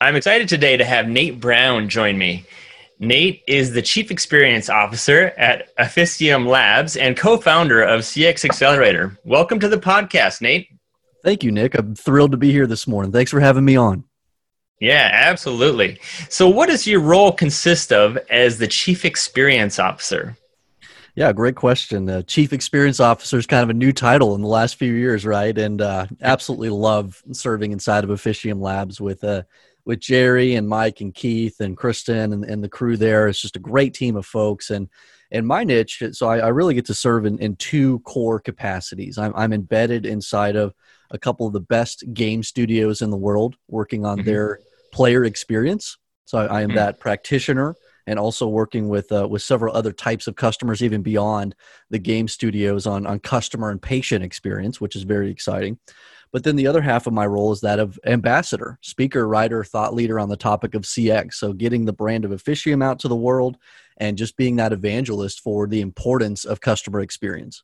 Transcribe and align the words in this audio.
I'm 0.00 0.16
excited 0.16 0.48
today 0.48 0.76
to 0.76 0.84
have 0.84 1.08
Nate 1.08 1.40
Brown 1.40 1.88
join 1.88 2.18
me. 2.18 2.44
Nate 2.98 3.42
is 3.46 3.72
the 3.72 3.82
Chief 3.82 4.10
Experience 4.10 4.68
Officer 4.68 5.32
at 5.36 5.68
Officium 5.78 6.46
Labs 6.46 6.96
and 6.96 7.16
co 7.16 7.38
founder 7.38 7.80
of 7.80 8.00
CX 8.00 8.44
Accelerator. 8.44 9.16
Welcome 9.24 9.60
to 9.60 9.68
the 9.68 9.76
podcast, 9.76 10.40
Nate. 10.40 10.68
Thank 11.22 11.44
you, 11.44 11.52
Nick. 11.52 11.76
I'm 11.76 11.94
thrilled 11.94 12.32
to 12.32 12.36
be 12.36 12.50
here 12.50 12.66
this 12.66 12.88
morning. 12.88 13.12
Thanks 13.12 13.30
for 13.30 13.38
having 13.38 13.64
me 13.64 13.76
on. 13.76 14.04
Yeah, 14.80 15.10
absolutely. 15.12 16.00
So, 16.28 16.48
what 16.48 16.68
does 16.68 16.86
your 16.88 17.00
role 17.00 17.30
consist 17.30 17.92
of 17.92 18.18
as 18.28 18.58
the 18.58 18.66
Chief 18.66 19.04
Experience 19.04 19.78
Officer? 19.78 20.36
Yeah, 21.14 21.32
great 21.32 21.54
question. 21.54 22.10
Uh, 22.10 22.22
Chief 22.22 22.52
Experience 22.52 22.98
Officer 22.98 23.38
is 23.38 23.46
kind 23.46 23.62
of 23.62 23.70
a 23.70 23.74
new 23.74 23.92
title 23.92 24.34
in 24.34 24.42
the 24.42 24.48
last 24.48 24.74
few 24.74 24.92
years, 24.92 25.24
right? 25.24 25.56
And 25.56 25.80
uh, 25.80 26.06
absolutely 26.20 26.70
love 26.70 27.22
serving 27.30 27.70
inside 27.70 28.02
of 28.02 28.10
Officium 28.10 28.60
Labs 28.60 29.00
with 29.00 29.22
uh, 29.22 29.44
with 29.84 30.00
Jerry 30.00 30.54
and 30.54 30.68
Mike 30.68 31.00
and 31.00 31.14
Keith 31.14 31.60
and 31.60 31.76
Kristen 31.76 32.32
and, 32.32 32.44
and 32.44 32.64
the 32.64 32.68
crew 32.68 32.96
there. 32.96 33.28
It's 33.28 33.40
just 33.40 33.56
a 33.56 33.60
great 33.60 33.94
team 33.94 34.16
of 34.16 34.26
folks. 34.26 34.70
And 34.70 34.88
and 35.30 35.46
my 35.46 35.64
niche, 35.64 36.02
so 36.12 36.28
I, 36.28 36.38
I 36.38 36.48
really 36.48 36.74
get 36.74 36.86
to 36.86 36.94
serve 36.94 37.26
in, 37.26 37.38
in 37.38 37.56
two 37.56 37.98
core 38.00 38.38
capacities. 38.38 39.18
I'm, 39.18 39.32
I'm 39.34 39.52
embedded 39.52 40.06
inside 40.06 40.54
of 40.54 40.74
a 41.10 41.18
couple 41.18 41.46
of 41.46 41.52
the 41.52 41.60
best 41.60 42.04
game 42.12 42.42
studios 42.44 43.02
in 43.02 43.10
the 43.10 43.16
world, 43.16 43.56
working 43.68 44.04
on 44.04 44.18
mm-hmm. 44.18 44.26
their 44.26 44.60
player 44.92 45.24
experience. 45.24 45.98
So 46.26 46.38
I, 46.38 46.44
I 46.44 46.62
am 46.62 46.68
mm-hmm. 46.68 46.76
that 46.76 47.00
practitioner 47.00 47.74
and 48.06 48.18
also 48.18 48.46
working 48.46 48.88
with 48.88 49.10
uh, 49.10 49.26
with 49.28 49.42
several 49.42 49.74
other 49.74 49.92
types 49.92 50.26
of 50.26 50.36
customers, 50.36 50.82
even 50.82 51.02
beyond 51.02 51.54
the 51.90 51.98
game 51.98 52.28
studios 52.28 52.86
on 52.86 53.06
on 53.06 53.18
customer 53.18 53.70
and 53.70 53.80
patient 53.80 54.22
experience, 54.22 54.80
which 54.80 54.94
is 54.94 55.02
very 55.02 55.30
exciting. 55.30 55.78
But 56.34 56.42
then 56.42 56.56
the 56.56 56.66
other 56.66 56.82
half 56.82 57.06
of 57.06 57.12
my 57.12 57.26
role 57.26 57.52
is 57.52 57.60
that 57.60 57.78
of 57.78 57.96
ambassador, 58.04 58.76
speaker, 58.82 59.28
writer, 59.28 59.62
thought 59.62 59.94
leader 59.94 60.18
on 60.18 60.28
the 60.28 60.36
topic 60.36 60.74
of 60.74 60.82
CX. 60.82 61.34
So 61.34 61.52
getting 61.52 61.84
the 61.84 61.92
brand 61.92 62.24
of 62.24 62.32
Officium 62.32 62.82
out 62.82 62.98
to 62.98 63.08
the 63.08 63.14
world 63.14 63.56
and 63.98 64.18
just 64.18 64.36
being 64.36 64.56
that 64.56 64.72
evangelist 64.72 65.42
for 65.42 65.68
the 65.68 65.80
importance 65.80 66.44
of 66.44 66.60
customer 66.60 67.02
experience. 67.02 67.62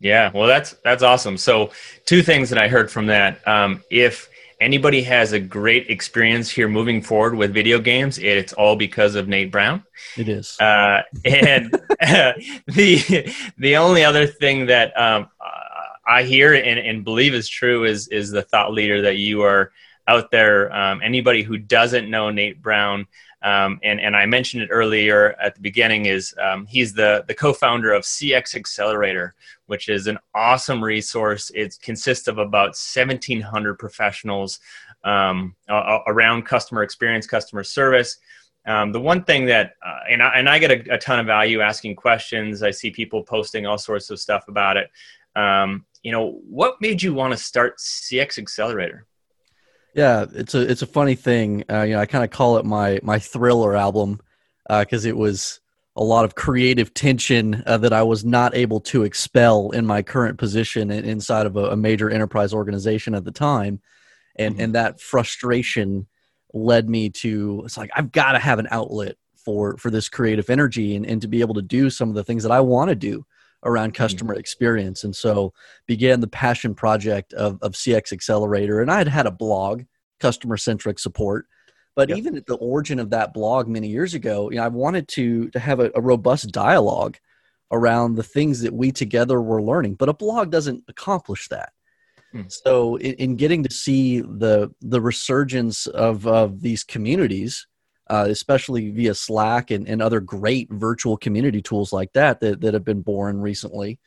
Yeah, 0.00 0.30
well, 0.34 0.48
that's 0.48 0.74
that's 0.84 1.02
awesome. 1.02 1.38
So, 1.38 1.70
two 2.04 2.22
things 2.22 2.50
that 2.50 2.58
I 2.58 2.68
heard 2.68 2.90
from 2.90 3.06
that: 3.06 3.46
um, 3.48 3.82
if 3.88 4.28
anybody 4.60 5.00
has 5.04 5.32
a 5.32 5.40
great 5.40 5.88
experience 5.88 6.50
here 6.50 6.68
moving 6.68 7.00
forward 7.00 7.36
with 7.36 7.54
video 7.54 7.78
games, 7.78 8.18
it's 8.18 8.52
all 8.52 8.74
because 8.74 9.14
of 9.14 9.28
Nate 9.28 9.52
Brown. 9.52 9.84
It 10.18 10.28
is. 10.28 10.60
Uh, 10.60 11.02
and 11.24 11.72
uh, 12.02 12.32
the 12.66 13.32
the 13.58 13.76
only 13.76 14.04
other 14.04 14.26
thing 14.26 14.66
that 14.66 14.92
um, 15.00 15.28
I 16.06 16.22
hear 16.24 16.54
and, 16.54 16.78
and 16.78 17.04
believe 17.04 17.34
is 17.34 17.48
true 17.48 17.84
is 17.84 18.08
is 18.08 18.30
the 18.30 18.42
thought 18.42 18.72
leader 18.72 19.02
that 19.02 19.16
you 19.16 19.42
are 19.42 19.72
out 20.08 20.30
there. 20.30 20.72
Um, 20.74 21.00
anybody 21.02 21.42
who 21.42 21.58
doesn't 21.58 22.10
know 22.10 22.30
Nate 22.30 22.60
Brown, 22.60 23.06
um, 23.42 23.78
and 23.82 24.00
and 24.00 24.16
I 24.16 24.26
mentioned 24.26 24.62
it 24.62 24.68
earlier 24.70 25.34
at 25.40 25.54
the 25.54 25.60
beginning, 25.60 26.06
is 26.06 26.34
um, 26.40 26.66
he's 26.66 26.92
the 26.92 27.24
the 27.28 27.34
co-founder 27.34 27.92
of 27.92 28.02
CX 28.02 28.56
Accelerator, 28.56 29.34
which 29.66 29.88
is 29.88 30.06
an 30.06 30.18
awesome 30.34 30.82
resource. 30.82 31.50
It 31.54 31.78
consists 31.82 32.28
of 32.28 32.38
about 32.38 32.76
1,700 32.76 33.78
professionals 33.78 34.60
um, 35.04 35.54
around 35.68 36.42
customer 36.42 36.82
experience, 36.82 37.26
customer 37.26 37.64
service. 37.64 38.18
Um, 38.64 38.92
the 38.92 39.00
one 39.00 39.24
thing 39.24 39.46
that, 39.46 39.74
uh, 39.84 40.00
and, 40.08 40.22
I, 40.22 40.28
and 40.38 40.48
I 40.48 40.58
get 40.60 40.70
a, 40.70 40.94
a, 40.94 40.98
ton 40.98 41.18
of 41.18 41.26
value 41.26 41.60
asking 41.60 41.96
questions. 41.96 42.62
I 42.62 42.70
see 42.70 42.92
people 42.92 43.24
posting 43.24 43.66
all 43.66 43.78
sorts 43.78 44.08
of 44.10 44.20
stuff 44.20 44.44
about 44.46 44.76
it. 44.76 44.88
Um, 45.34 45.84
you 46.02 46.12
know, 46.12 46.40
what 46.48 46.80
made 46.80 47.02
you 47.02 47.14
want 47.14 47.32
to 47.32 47.36
start 47.36 47.78
CX 47.78 48.38
Accelerator? 48.38 49.06
Yeah, 49.94 50.26
it's 50.32 50.54
a 50.54 50.60
it's 50.60 50.82
a 50.82 50.86
funny 50.86 51.14
thing. 51.14 51.64
Uh, 51.70 51.82
you 51.82 51.94
know, 51.94 52.00
I 52.00 52.06
kind 52.06 52.24
of 52.24 52.30
call 52.30 52.56
it 52.56 52.64
my 52.64 52.98
my 53.02 53.18
thriller 53.18 53.76
album 53.76 54.20
because 54.68 55.04
uh, 55.04 55.08
it 55.08 55.16
was 55.16 55.60
a 55.96 56.02
lot 56.02 56.24
of 56.24 56.34
creative 56.34 56.94
tension 56.94 57.62
uh, 57.66 57.76
that 57.76 57.92
I 57.92 58.02
was 58.02 58.24
not 58.24 58.54
able 58.54 58.80
to 58.80 59.04
expel 59.04 59.70
in 59.72 59.86
my 59.86 60.00
current 60.00 60.38
position 60.38 60.90
inside 60.90 61.44
of 61.44 61.56
a, 61.56 61.70
a 61.70 61.76
major 61.76 62.08
enterprise 62.08 62.54
organization 62.54 63.14
at 63.14 63.24
the 63.24 63.30
time, 63.30 63.80
and 64.36 64.54
mm-hmm. 64.54 64.64
and 64.64 64.74
that 64.74 65.00
frustration 65.00 66.06
led 66.54 66.88
me 66.88 67.10
to 67.10 67.62
it's 67.64 67.76
like 67.76 67.90
I've 67.94 68.12
got 68.12 68.32
to 68.32 68.38
have 68.38 68.58
an 68.58 68.68
outlet 68.70 69.16
for 69.36 69.76
for 69.76 69.90
this 69.90 70.08
creative 70.08 70.48
energy 70.48 70.96
and, 70.96 71.04
and 71.04 71.20
to 71.22 71.28
be 71.28 71.40
able 71.40 71.54
to 71.54 71.62
do 71.62 71.90
some 71.90 72.08
of 72.08 72.14
the 72.14 72.24
things 72.24 72.42
that 72.44 72.52
I 72.52 72.60
want 72.60 72.88
to 72.88 72.94
do 72.94 73.26
around 73.64 73.92
mm-hmm. 73.92 74.02
customer 74.02 74.34
experience. 74.34 75.04
And 75.04 75.14
so 75.14 75.52
began 75.86 76.20
the 76.20 76.28
passion 76.28 76.74
project 76.74 77.32
of, 77.32 77.58
of 77.62 77.72
CX 77.72 78.12
Accelerator. 78.12 78.80
And 78.80 78.90
I 78.90 78.98
had 78.98 79.08
had 79.08 79.26
a 79.26 79.30
blog, 79.30 79.82
customer 80.20 80.56
centric 80.56 80.98
support. 80.98 81.46
But 81.94 82.08
yep. 82.08 82.18
even 82.18 82.36
at 82.36 82.46
the 82.46 82.56
origin 82.56 82.98
of 82.98 83.10
that 83.10 83.34
blog 83.34 83.68
many 83.68 83.88
years 83.88 84.14
ago, 84.14 84.50
you 84.50 84.56
know, 84.56 84.64
I 84.64 84.68
wanted 84.68 85.08
to 85.08 85.50
to 85.50 85.58
have 85.58 85.78
a, 85.78 85.90
a 85.94 86.00
robust 86.00 86.50
dialogue 86.50 87.18
around 87.70 88.14
the 88.14 88.22
things 88.22 88.60
that 88.60 88.72
we 88.72 88.92
together 88.92 89.42
were 89.42 89.62
learning. 89.62 89.94
But 89.94 90.08
a 90.08 90.14
blog 90.14 90.50
doesn't 90.50 90.84
accomplish 90.88 91.48
that. 91.48 91.72
Hmm. 92.32 92.42
So 92.48 92.96
in, 92.96 93.12
in, 93.14 93.36
getting 93.36 93.62
to 93.62 93.70
see 93.70 94.20
the 94.20 94.72
the 94.80 95.02
resurgence 95.02 95.86
of 95.86 96.26
of 96.26 96.62
these 96.62 96.82
communities, 96.82 97.66
uh, 98.12 98.26
especially 98.28 98.90
via 98.90 99.14
Slack 99.14 99.70
and, 99.70 99.88
and 99.88 100.02
other 100.02 100.20
great 100.20 100.70
virtual 100.70 101.16
community 101.16 101.62
tools 101.62 101.94
like 101.94 102.12
that, 102.12 102.40
that 102.40 102.60
that 102.60 102.74
have 102.74 102.84
been 102.84 103.00
born 103.00 103.40
recently. 103.40 103.98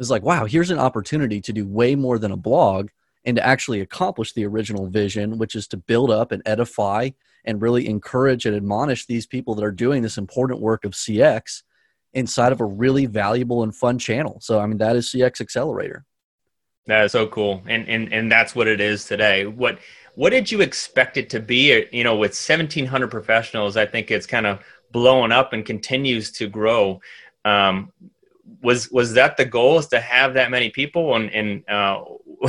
It's 0.00 0.10
like, 0.10 0.24
wow, 0.24 0.44
here's 0.44 0.72
an 0.72 0.80
opportunity 0.80 1.40
to 1.42 1.52
do 1.52 1.64
way 1.64 1.94
more 1.94 2.18
than 2.18 2.32
a 2.32 2.36
blog 2.36 2.88
and 3.24 3.36
to 3.36 3.46
actually 3.46 3.80
accomplish 3.80 4.32
the 4.32 4.44
original 4.44 4.88
vision, 4.88 5.38
which 5.38 5.54
is 5.54 5.68
to 5.68 5.76
build 5.76 6.10
up 6.10 6.32
and 6.32 6.42
edify 6.44 7.10
and 7.44 7.62
really 7.62 7.86
encourage 7.86 8.44
and 8.44 8.56
admonish 8.56 9.06
these 9.06 9.24
people 9.24 9.54
that 9.54 9.64
are 9.64 9.70
doing 9.70 10.02
this 10.02 10.18
important 10.18 10.60
work 10.60 10.84
of 10.84 10.90
CX 10.90 11.62
inside 12.12 12.50
of 12.50 12.60
a 12.60 12.64
really 12.64 13.06
valuable 13.06 13.62
and 13.62 13.76
fun 13.76 14.00
channel. 14.00 14.40
So, 14.40 14.58
I 14.58 14.66
mean, 14.66 14.78
that 14.78 14.96
is 14.96 15.12
CX 15.12 15.40
Accelerator. 15.40 16.04
That 16.86 17.04
is 17.04 17.12
so 17.12 17.26
cool, 17.28 17.62
and 17.66 17.88
and 17.88 18.12
and 18.12 18.30
that's 18.30 18.54
what 18.54 18.66
it 18.66 18.78
is 18.78 19.06
today. 19.06 19.46
What 19.46 19.78
what 20.14 20.30
did 20.30 20.50
you 20.50 20.60
expect 20.60 21.16
it 21.16 21.30
to 21.30 21.40
be? 21.40 21.86
You 21.92 22.04
know, 22.04 22.16
with 22.16 22.30
1,700 22.30 23.10
professionals, 23.10 23.76
I 23.76 23.86
think 23.86 24.10
it's 24.10 24.26
kind 24.26 24.46
of 24.46 24.60
blowing 24.92 25.32
up 25.32 25.52
and 25.52 25.64
continues 25.64 26.30
to 26.32 26.48
grow. 26.48 27.00
Um, 27.44 27.92
was 28.62 28.90
was 28.90 29.14
that 29.14 29.36
the 29.36 29.44
goal? 29.44 29.78
Is 29.78 29.88
to 29.88 30.00
have 30.00 30.34
that 30.34 30.50
many 30.50 30.70
people, 30.70 31.16
and, 31.16 31.30
and 31.30 31.68
uh, 31.68 32.02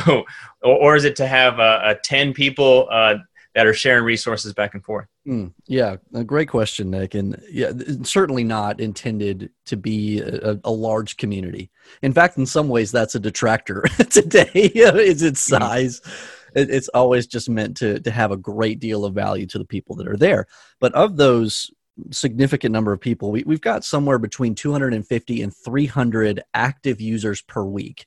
or, 0.61 0.95
is 0.95 1.05
it 1.05 1.15
to 1.17 1.27
have 1.27 1.59
uh, 1.59 1.81
a 1.83 1.95
10 1.95 2.33
people 2.33 2.87
uh, 2.91 3.15
that 3.55 3.65
are 3.65 3.73
sharing 3.73 4.03
resources 4.03 4.53
back 4.53 4.73
and 4.73 4.83
forth? 4.83 5.07
Mm, 5.25 5.53
yeah, 5.65 5.95
a 6.13 6.23
great 6.23 6.49
question, 6.49 6.91
Nick. 6.91 7.15
And 7.15 7.41
yeah, 7.49 7.71
certainly 8.03 8.43
not 8.43 8.79
intended 8.79 9.49
to 9.65 9.77
be 9.77 10.19
a, 10.19 10.59
a, 10.63 10.71
large 10.71 11.17
community. 11.17 11.71
In 12.01 12.13
fact, 12.13 12.37
in 12.37 12.45
some 12.45 12.67
ways, 12.67 12.91
that's 12.91 13.15
a 13.15 13.19
detractor 13.19 13.81
today. 14.09 14.49
is 14.53 15.23
its 15.23 15.49
mm-hmm. 15.49 15.63
size. 15.63 16.01
Mm-hmm 16.01 16.34
it's 16.55 16.87
always 16.89 17.27
just 17.27 17.49
meant 17.49 17.77
to 17.77 17.99
to 17.99 18.11
have 18.11 18.31
a 18.31 18.37
great 18.37 18.79
deal 18.79 19.05
of 19.05 19.13
value 19.13 19.45
to 19.47 19.57
the 19.57 19.65
people 19.65 19.95
that 19.97 20.07
are 20.07 20.17
there. 20.17 20.47
But 20.79 20.93
of 20.93 21.17
those 21.17 21.71
significant 22.11 22.73
number 22.73 22.91
of 22.91 22.99
people, 22.99 23.31
we, 23.31 23.43
we've 23.45 23.61
got 23.61 23.83
somewhere 23.83 24.17
between 24.17 24.55
250 24.55 25.41
and 25.41 25.55
300 25.55 26.41
active 26.53 26.99
users 26.99 27.41
per 27.41 27.63
week, 27.63 28.05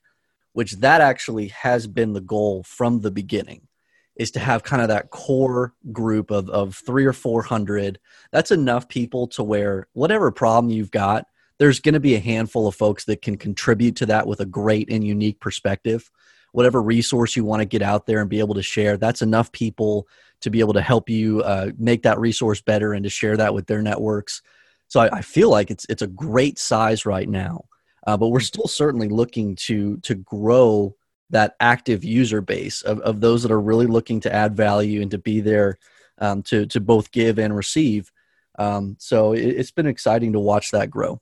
which 0.52 0.72
that 0.78 1.00
actually 1.00 1.48
has 1.48 1.86
been 1.86 2.12
the 2.12 2.20
goal 2.20 2.62
from 2.64 3.00
the 3.00 3.10
beginning 3.10 3.68
is 4.16 4.32
to 4.32 4.40
have 4.40 4.64
kind 4.64 4.82
of 4.82 4.88
that 4.88 5.10
core 5.10 5.74
group 5.92 6.30
of, 6.30 6.50
of 6.50 6.74
three 6.74 7.06
or 7.06 7.12
400. 7.12 8.00
That's 8.32 8.50
enough 8.50 8.88
people 8.88 9.28
to 9.28 9.44
where 9.44 9.86
whatever 9.92 10.32
problem 10.32 10.72
you've 10.72 10.90
got, 10.90 11.24
there's 11.58 11.80
going 11.80 11.94
to 11.94 12.00
be 12.00 12.16
a 12.16 12.20
handful 12.20 12.66
of 12.66 12.74
folks 12.74 13.04
that 13.04 13.22
can 13.22 13.36
contribute 13.36 13.96
to 13.96 14.06
that 14.06 14.26
with 14.26 14.40
a 14.40 14.46
great 14.46 14.90
and 14.90 15.04
unique 15.04 15.40
perspective 15.40 16.10
whatever 16.52 16.82
resource 16.82 17.36
you 17.36 17.44
want 17.44 17.60
to 17.60 17.66
get 17.66 17.82
out 17.82 18.06
there 18.06 18.20
and 18.20 18.30
be 18.30 18.40
able 18.40 18.54
to 18.54 18.62
share 18.62 18.96
that's 18.96 19.22
enough 19.22 19.50
people 19.52 20.06
to 20.40 20.50
be 20.50 20.60
able 20.60 20.74
to 20.74 20.80
help 20.80 21.08
you 21.08 21.42
uh, 21.42 21.70
make 21.78 22.02
that 22.02 22.18
resource 22.18 22.60
better 22.60 22.92
and 22.92 23.04
to 23.04 23.10
share 23.10 23.36
that 23.36 23.54
with 23.54 23.66
their 23.66 23.82
networks 23.82 24.42
so 24.88 25.00
I, 25.00 25.18
I 25.18 25.22
feel 25.22 25.50
like 25.50 25.70
it's 25.70 25.86
it's 25.88 26.02
a 26.02 26.06
great 26.06 26.58
size 26.58 27.06
right 27.06 27.28
now 27.28 27.64
uh, 28.06 28.16
but 28.16 28.28
we're 28.28 28.40
still 28.40 28.68
certainly 28.68 29.08
looking 29.08 29.54
to 29.56 29.98
to 29.98 30.14
grow 30.14 30.94
that 31.30 31.54
active 31.60 32.04
user 32.04 32.40
base 32.40 32.82
of, 32.82 33.00
of 33.00 33.20
those 33.20 33.42
that 33.42 33.52
are 33.52 33.60
really 33.60 33.86
looking 33.86 34.20
to 34.20 34.34
add 34.34 34.56
value 34.56 35.02
and 35.02 35.10
to 35.10 35.18
be 35.18 35.40
there 35.40 35.78
um, 36.18 36.42
to 36.42 36.66
to 36.66 36.80
both 36.80 37.10
give 37.10 37.38
and 37.38 37.54
receive. 37.54 38.10
Um, 38.58 38.96
so 38.98 39.32
it, 39.32 39.40
it's 39.40 39.70
been 39.70 39.86
exciting 39.86 40.32
to 40.32 40.40
watch 40.40 40.70
that 40.72 40.90
grow. 40.90 41.20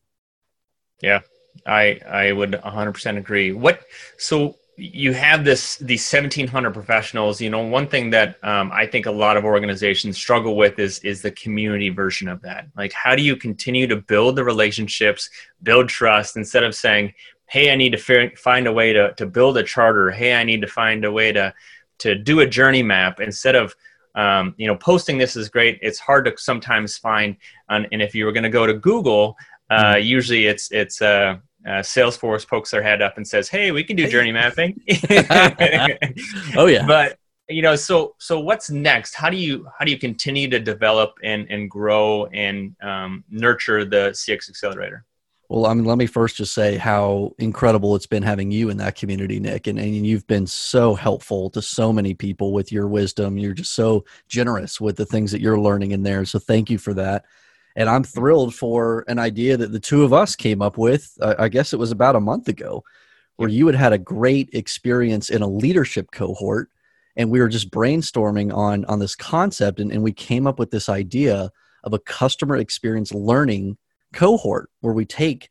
Yeah, 1.02 1.20
I 1.66 2.00
I 2.08 2.32
would 2.32 2.52
100% 2.52 3.18
agree. 3.18 3.52
What 3.52 3.80
so 4.18 4.56
you 4.76 5.12
have 5.14 5.44
this 5.44 5.76
these 5.76 6.12
1700 6.12 6.72
professionals. 6.72 7.40
You 7.40 7.50
know 7.50 7.62
one 7.62 7.88
thing 7.88 8.10
that 8.10 8.36
um, 8.44 8.70
i 8.72 8.86
think 8.86 9.06
a 9.06 9.10
lot 9.10 9.36
of 9.36 9.44
organizations 9.44 10.16
struggle 10.16 10.56
with 10.56 10.78
is 10.78 10.98
is 11.00 11.22
the 11.22 11.30
community 11.30 11.88
version 11.88 12.28
of 12.28 12.42
that. 12.42 12.68
Like 12.76 12.92
how 12.92 13.14
do 13.16 13.22
you 13.22 13.36
continue 13.36 13.86
to 13.86 13.96
build 13.96 14.36
the 14.36 14.44
relationships 14.44 15.30
build 15.62 15.88
trust 15.88 16.36
instead 16.36 16.62
of 16.62 16.74
saying 16.74 17.14
hey 17.46 17.72
i 17.72 17.76
need 17.76 17.92
to 17.92 18.30
find 18.36 18.66
a 18.66 18.72
way 18.72 18.92
to, 18.92 19.14
to 19.14 19.26
build 19.26 19.56
a 19.56 19.62
charter. 19.62 20.10
Hey 20.10 20.34
i 20.34 20.44
need 20.44 20.60
to 20.60 20.68
find 20.68 21.04
a 21.04 21.12
way 21.12 21.32
to 21.32 21.54
to 21.98 22.14
do 22.14 22.40
a 22.40 22.46
journey 22.46 22.82
map. 22.82 23.20
Instead 23.20 23.54
of 23.54 23.74
um, 24.14 24.54
you 24.58 24.66
know 24.66 24.76
posting 24.76 25.16
this 25.16 25.36
is 25.36 25.48
great. 25.48 25.78
It's 25.80 25.98
hard 25.98 26.26
to 26.26 26.34
sometimes 26.36 26.98
find 26.98 27.36
and 27.70 27.86
if 27.90 28.14
you 28.14 28.26
were 28.26 28.32
going 28.32 28.44
to 28.44 28.50
go 28.50 28.66
to 28.66 28.74
google 28.74 29.36
uh, 29.70 29.94
mm-hmm. 29.94 30.06
usually 30.06 30.46
it's 30.46 30.70
it's 30.70 31.02
uh, 31.02 31.36
uh, 31.66 31.82
Salesforce 31.82 32.46
pokes 32.46 32.70
their 32.70 32.82
head 32.82 33.02
up 33.02 33.16
and 33.16 33.26
says, 33.26 33.48
"Hey, 33.48 33.72
we 33.72 33.82
can 33.82 33.96
do 33.96 34.08
journey 34.08 34.32
mapping." 34.32 34.80
oh 36.56 36.66
yeah. 36.66 36.86
But 36.86 37.18
you 37.48 37.62
know, 37.62 37.76
so 37.76 38.14
so 38.18 38.40
what's 38.40 38.70
next? 38.70 39.14
How 39.14 39.30
do 39.30 39.36
you 39.36 39.68
how 39.78 39.84
do 39.84 39.90
you 39.90 39.98
continue 39.98 40.48
to 40.48 40.60
develop 40.60 41.14
and 41.22 41.46
and 41.50 41.68
grow 41.70 42.26
and 42.26 42.76
um, 42.82 43.24
nurture 43.28 43.84
the 43.84 44.10
CX 44.10 44.48
Accelerator? 44.48 45.04
Well, 45.48 45.66
I 45.66 45.74
mean, 45.74 45.84
let 45.84 45.98
me 45.98 46.06
first 46.06 46.36
just 46.36 46.54
say 46.54 46.76
how 46.76 47.32
incredible 47.38 47.94
it's 47.94 48.06
been 48.06 48.24
having 48.24 48.50
you 48.50 48.68
in 48.68 48.78
that 48.78 48.96
community, 48.96 49.38
Nick. 49.38 49.68
And, 49.68 49.78
and 49.78 50.04
you've 50.04 50.26
been 50.26 50.44
so 50.44 50.96
helpful 50.96 51.50
to 51.50 51.62
so 51.62 51.92
many 51.92 52.14
people 52.14 52.52
with 52.52 52.72
your 52.72 52.88
wisdom. 52.88 53.38
You're 53.38 53.52
just 53.52 53.72
so 53.72 54.04
generous 54.28 54.80
with 54.80 54.96
the 54.96 55.06
things 55.06 55.30
that 55.30 55.40
you're 55.40 55.60
learning 55.60 55.92
in 55.92 56.02
there. 56.02 56.24
So 56.24 56.40
thank 56.40 56.68
you 56.68 56.78
for 56.78 56.94
that 56.94 57.24
and 57.76 57.88
I'm 57.88 58.02
thrilled 58.02 58.54
for 58.54 59.04
an 59.06 59.18
idea 59.18 59.56
that 59.58 59.70
the 59.70 59.78
two 59.78 60.02
of 60.02 60.12
us 60.12 60.34
came 60.34 60.62
up 60.62 60.78
with. 60.78 61.12
Uh, 61.20 61.34
I 61.38 61.48
guess 61.48 61.72
it 61.72 61.78
was 61.78 61.92
about 61.92 62.16
a 62.16 62.20
month 62.20 62.48
ago, 62.48 62.82
where 63.36 63.50
you 63.50 63.66
had 63.66 63.76
had 63.76 63.92
a 63.92 63.98
great 63.98 64.48
experience 64.52 65.28
in 65.28 65.42
a 65.42 65.48
leadership 65.48 66.10
cohort, 66.10 66.70
and 67.16 67.30
we 67.30 67.38
were 67.38 67.48
just 67.48 67.70
brainstorming 67.70 68.52
on 68.52 68.84
on 68.86 68.98
this 68.98 69.14
concept, 69.14 69.78
and, 69.78 69.92
and 69.92 70.02
we 70.02 70.12
came 70.12 70.46
up 70.46 70.58
with 70.58 70.70
this 70.70 70.88
idea 70.88 71.52
of 71.84 71.92
a 71.92 72.00
customer 72.00 72.56
experience 72.56 73.12
learning 73.12 73.76
cohort 74.12 74.70
where 74.80 74.94
we 74.94 75.04
take 75.04 75.50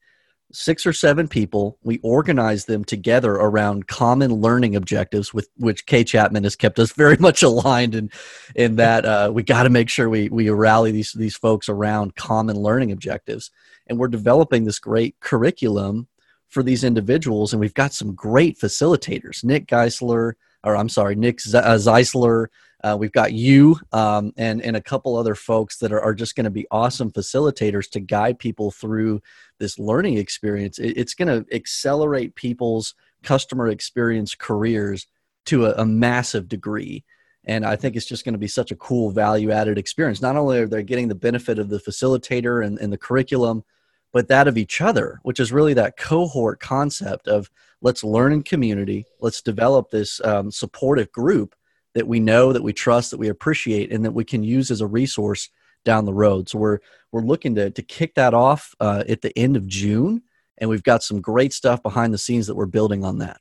six 0.52 0.86
or 0.86 0.94
seven 0.94 1.28
people. 1.28 1.78
We 1.84 2.00
organize 2.00 2.66
them 2.66 2.84
together 2.84 3.34
around 3.34 3.88
common 3.88 4.34
learning 4.34 4.76
objectives, 4.76 5.34
with 5.34 5.50
which 5.58 5.86
Kay 5.86 6.04
Chapman 6.04 6.44
has 6.44 6.56
kept 6.56 6.80
us 6.80 6.92
very 6.96 7.18
much 7.18 7.44
aligned 7.44 7.96
in 7.96 8.12
in 8.56 8.76
that 8.78 9.06
uh, 9.06 9.32
we 9.34 9.44
got 9.44 9.64
to 9.64 9.70
make 9.70 9.90
sure 9.90 10.10
we 10.10 10.30
we 10.30 10.50
rally 10.50 10.92
these 10.92 11.14
these 11.14 11.36
folks 11.36 11.70
around 11.70 12.16
common 12.16 12.58
learning 12.58 12.92
objectives, 12.92 13.52
and 13.88 14.00
we're 14.00 14.08
developing 14.08 14.66
this 14.66 14.80
great 14.80 15.20
curriculum 15.20 16.08
for 16.48 16.64
these 16.64 16.84
individuals, 16.84 17.52
and 17.52 17.60
we've 17.60 17.74
got 17.74 17.94
some 17.94 18.14
great 18.14 18.58
facilitators, 18.58 19.44
Nick 19.44 19.68
Geisler, 19.68 20.34
or 20.64 20.76
I'm 20.76 20.90
sorry, 20.90 21.16
Nick 21.16 21.40
uh, 21.54 21.76
Zeisler. 21.76 22.48
Uh, 22.86 22.96
we've 22.96 23.12
got 23.12 23.34
you 23.34 23.76
um, 23.94 24.32
and 24.38 24.62
and 24.62 24.78
a 24.78 24.82
couple 24.82 25.18
other 25.18 25.34
folks 25.34 25.78
that 25.80 25.92
are, 25.92 26.00
are 26.00 26.14
just 26.14 26.36
going 26.36 26.44
to 26.44 26.52
be 26.52 26.68
awesome 26.70 27.12
facilitators 27.12 27.90
to 27.90 28.00
guide 28.00 28.38
people 28.38 28.70
through 28.70 29.20
this 29.58 29.80
learning 29.80 30.20
experience. 30.20 30.78
It, 30.78 30.96
it's 30.96 31.16
going 31.16 31.28
to 31.28 31.56
accelerate 31.56 32.36
people's 32.36 32.94
customer 33.24 33.70
experience 33.70 34.36
careers 34.36 35.08
to 35.46 35.66
a, 35.66 35.72
a 35.82 35.86
massive 35.86 36.48
degree. 36.48 37.04
And 37.46 37.66
I 37.66 37.76
think 37.76 37.96
it's 37.96 38.06
just 38.06 38.24
going 38.24 38.34
to 38.34 38.40
be 38.40 38.48
such 38.48 38.70
a 38.70 38.76
cool 38.76 39.10
value 39.10 39.50
added 39.50 39.80
experience. 39.80 40.22
Not 40.22 40.36
only 40.36 40.60
are 40.60 40.68
they 40.68 40.84
getting 40.84 41.08
the 41.08 41.16
benefit 41.16 41.58
of 41.58 41.70
the 41.70 41.80
facilitator 41.80 42.64
and, 42.64 42.78
and 42.78 42.94
the 42.94 43.00
curriculum, 43.00 43.64
but 44.14 44.28
that 44.28 44.48
of 44.48 44.60
each 44.60 44.80
other, 44.80 45.20
which 45.24 45.40
is 45.40 45.52
really 45.52 45.74
that 45.74 45.98
cohort 45.98 46.60
concept 46.60 47.28
of 47.28 47.50
let's 47.82 48.04
learn 48.04 48.32
in 48.32 48.44
community, 48.44 49.06
let's 49.22 49.42
develop 49.42 49.90
this 49.90 50.22
um, 50.24 50.52
supportive 50.52 51.12
group 51.12 51.56
that 51.96 52.08
we 52.08 52.20
know, 52.20 52.54
that 52.54 52.62
we 52.62 52.74
trust, 52.74 53.12
that 53.12 53.18
we 53.18 53.30
appreciate, 53.30 53.92
and 53.92 54.06
that 54.06 54.12
we 54.12 54.24
can 54.24 54.44
use 54.44 54.70
as 54.70 54.82
a 54.82 54.88
resource 54.88 55.50
down 55.84 56.06
the 56.06 56.14
road. 56.14 56.48
So 56.48 56.60
we're 56.60 56.80
we're 57.12 57.22
looking 57.22 57.56
to 57.56 57.72
to 57.72 57.82
kick 57.82 58.16
that 58.16 58.34
off 58.34 58.76
uh, 58.80 59.04
at 59.10 59.22
the 59.22 59.38
end 59.38 59.56
of 59.56 59.66
June, 59.66 60.22
and 60.58 60.70
we've 60.70 60.84
got 60.84 61.02
some 61.02 61.22
great 61.22 61.54
stuff 61.54 61.82
behind 61.82 62.14
the 62.14 62.18
scenes 62.18 62.48
that 62.48 62.56
we're 62.56 62.66
building 62.66 63.04
on 63.04 63.20
that. 63.20 63.40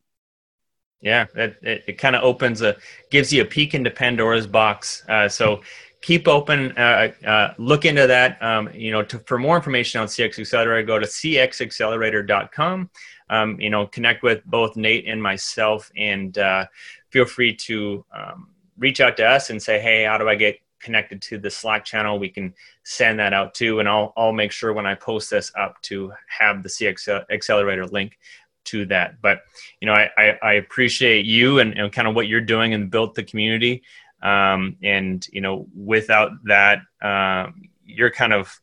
Yeah, 1.00 1.26
it, 1.34 1.84
it, 1.86 1.98
kind 1.98 2.16
of 2.16 2.22
opens 2.22 2.62
a 2.62 2.76
gives 3.10 3.30
you 3.30 3.42
a 3.42 3.44
peek 3.44 3.74
into 3.74 3.90
Pandora's 3.90 4.46
box. 4.46 5.04
Uh, 5.06 5.28
so 5.28 5.60
keep 6.00 6.26
open, 6.26 6.72
uh, 6.78 7.12
uh, 7.26 7.54
look 7.58 7.84
into 7.84 8.06
that. 8.06 8.42
Um, 8.42 8.70
you 8.72 8.90
know, 8.90 9.02
to, 9.02 9.18
for 9.20 9.38
more 9.38 9.56
information 9.56 10.00
on 10.00 10.06
CX 10.06 10.38
Accelerator, 10.38 10.82
go 10.82 10.98
to 10.98 11.06
cxaccelerator.com. 11.06 12.90
Um, 13.30 13.60
you 13.60 13.70
know, 13.70 13.86
connect 13.86 14.22
with 14.22 14.44
both 14.44 14.76
Nate 14.76 15.06
and 15.06 15.22
myself, 15.22 15.90
and 15.96 16.36
uh, 16.38 16.66
feel 17.14 17.24
free 17.24 17.54
to 17.54 18.04
um, 18.12 18.48
reach 18.76 19.00
out 19.00 19.16
to 19.16 19.24
us 19.24 19.50
and 19.50 19.62
say, 19.62 19.78
hey, 19.78 20.02
how 20.02 20.18
do 20.18 20.28
I 20.28 20.34
get 20.34 20.58
connected 20.80 21.22
to 21.22 21.38
the 21.38 21.48
Slack 21.48 21.84
channel? 21.84 22.18
We 22.18 22.28
can 22.28 22.52
send 22.82 23.20
that 23.20 23.32
out 23.32 23.54
too, 23.54 23.78
and 23.78 23.88
I'll 23.88 24.12
I'll 24.16 24.32
make 24.32 24.50
sure 24.50 24.72
when 24.72 24.84
I 24.84 24.96
post 24.96 25.30
this 25.30 25.52
up 25.56 25.80
to 25.82 26.12
have 26.26 26.64
the 26.64 26.68
CX 26.68 27.24
Accelerator 27.30 27.86
link 27.86 28.18
to 28.64 28.84
that. 28.86 29.22
But 29.22 29.42
you 29.80 29.86
know, 29.86 29.92
I, 29.92 30.10
I, 30.18 30.38
I 30.42 30.52
appreciate 30.54 31.24
you 31.24 31.60
and, 31.60 31.78
and, 31.78 31.92
kind 31.92 32.08
of 32.08 32.16
what 32.16 32.26
you're 32.26 32.40
doing 32.40 32.74
and 32.74 32.90
built 32.90 33.14
the 33.14 33.22
community. 33.22 33.84
Um, 34.20 34.76
and 34.82 35.24
you 35.30 35.40
know, 35.40 35.68
without 35.72 36.32
that, 36.46 36.80
um, 37.00 37.68
your 37.84 38.10
kind 38.10 38.32
of 38.32 38.60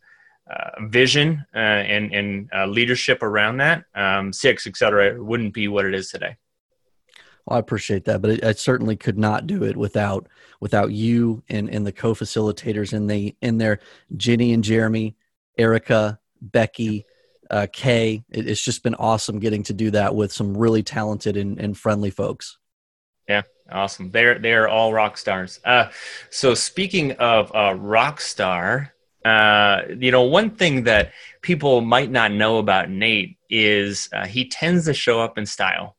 uh, 0.51 0.87
vision 0.87 1.45
uh, 1.55 1.83
and, 1.95 2.13
and 2.13 2.49
uh, 2.53 2.65
leadership 2.65 3.23
around 3.23 3.57
that, 3.57 3.85
um, 3.95 4.31
CX 4.31 4.67
Accelerator 4.67 5.23
wouldn't 5.23 5.53
be 5.53 5.69
what 5.69 5.85
it 5.85 5.93
is 5.93 6.09
today. 6.09 6.35
Well, 7.45 7.57
I 7.57 7.59
appreciate 7.59 8.05
that, 8.05 8.21
but 8.21 8.43
I 8.43 8.53
certainly 8.53 8.95
could 8.95 9.17
not 9.17 9.47
do 9.47 9.63
it 9.63 9.75
without 9.75 10.27
without 10.59 10.91
you 10.91 11.43
and, 11.49 11.69
and 11.69 11.85
the 11.85 11.91
co-facilitators 11.91 12.93
and 12.93 13.09
the 13.09 13.35
in 13.41 13.57
there, 13.57 13.79
Jenny 14.15 14.53
and 14.53 14.63
Jeremy, 14.63 15.15
Erica, 15.57 16.19
Becky, 16.41 17.05
uh, 17.49 17.67
Kay. 17.71 18.23
It, 18.29 18.47
it's 18.47 18.61
just 18.61 18.83
been 18.83 18.95
awesome 18.95 19.39
getting 19.39 19.63
to 19.63 19.73
do 19.73 19.91
that 19.91 20.15
with 20.15 20.31
some 20.31 20.55
really 20.55 20.83
talented 20.83 21.35
and, 21.35 21.59
and 21.59 21.77
friendly 21.77 22.11
folks. 22.11 22.57
Yeah, 23.27 23.43
awesome. 23.71 24.11
They're 24.11 24.39
they're 24.39 24.67
all 24.67 24.93
rock 24.93 25.17
stars. 25.17 25.59
Uh, 25.65 25.89
so 26.29 26.53
speaking 26.53 27.13
of 27.13 27.51
uh, 27.55 27.75
rock 27.75 28.21
star, 28.21 28.93
uh, 29.25 29.81
you 29.97 30.11
know, 30.11 30.23
one 30.23 30.51
thing 30.51 30.83
that 30.83 31.11
people 31.41 31.81
might 31.81 32.11
not 32.11 32.31
know 32.31 32.57
about 32.57 32.89
Nate 32.89 33.37
is 33.49 34.09
uh, 34.13 34.25
he 34.25 34.47
tends 34.47 34.85
to 34.85 34.93
show 34.93 35.19
up 35.19 35.37
in 35.37 35.45
style. 35.45 35.95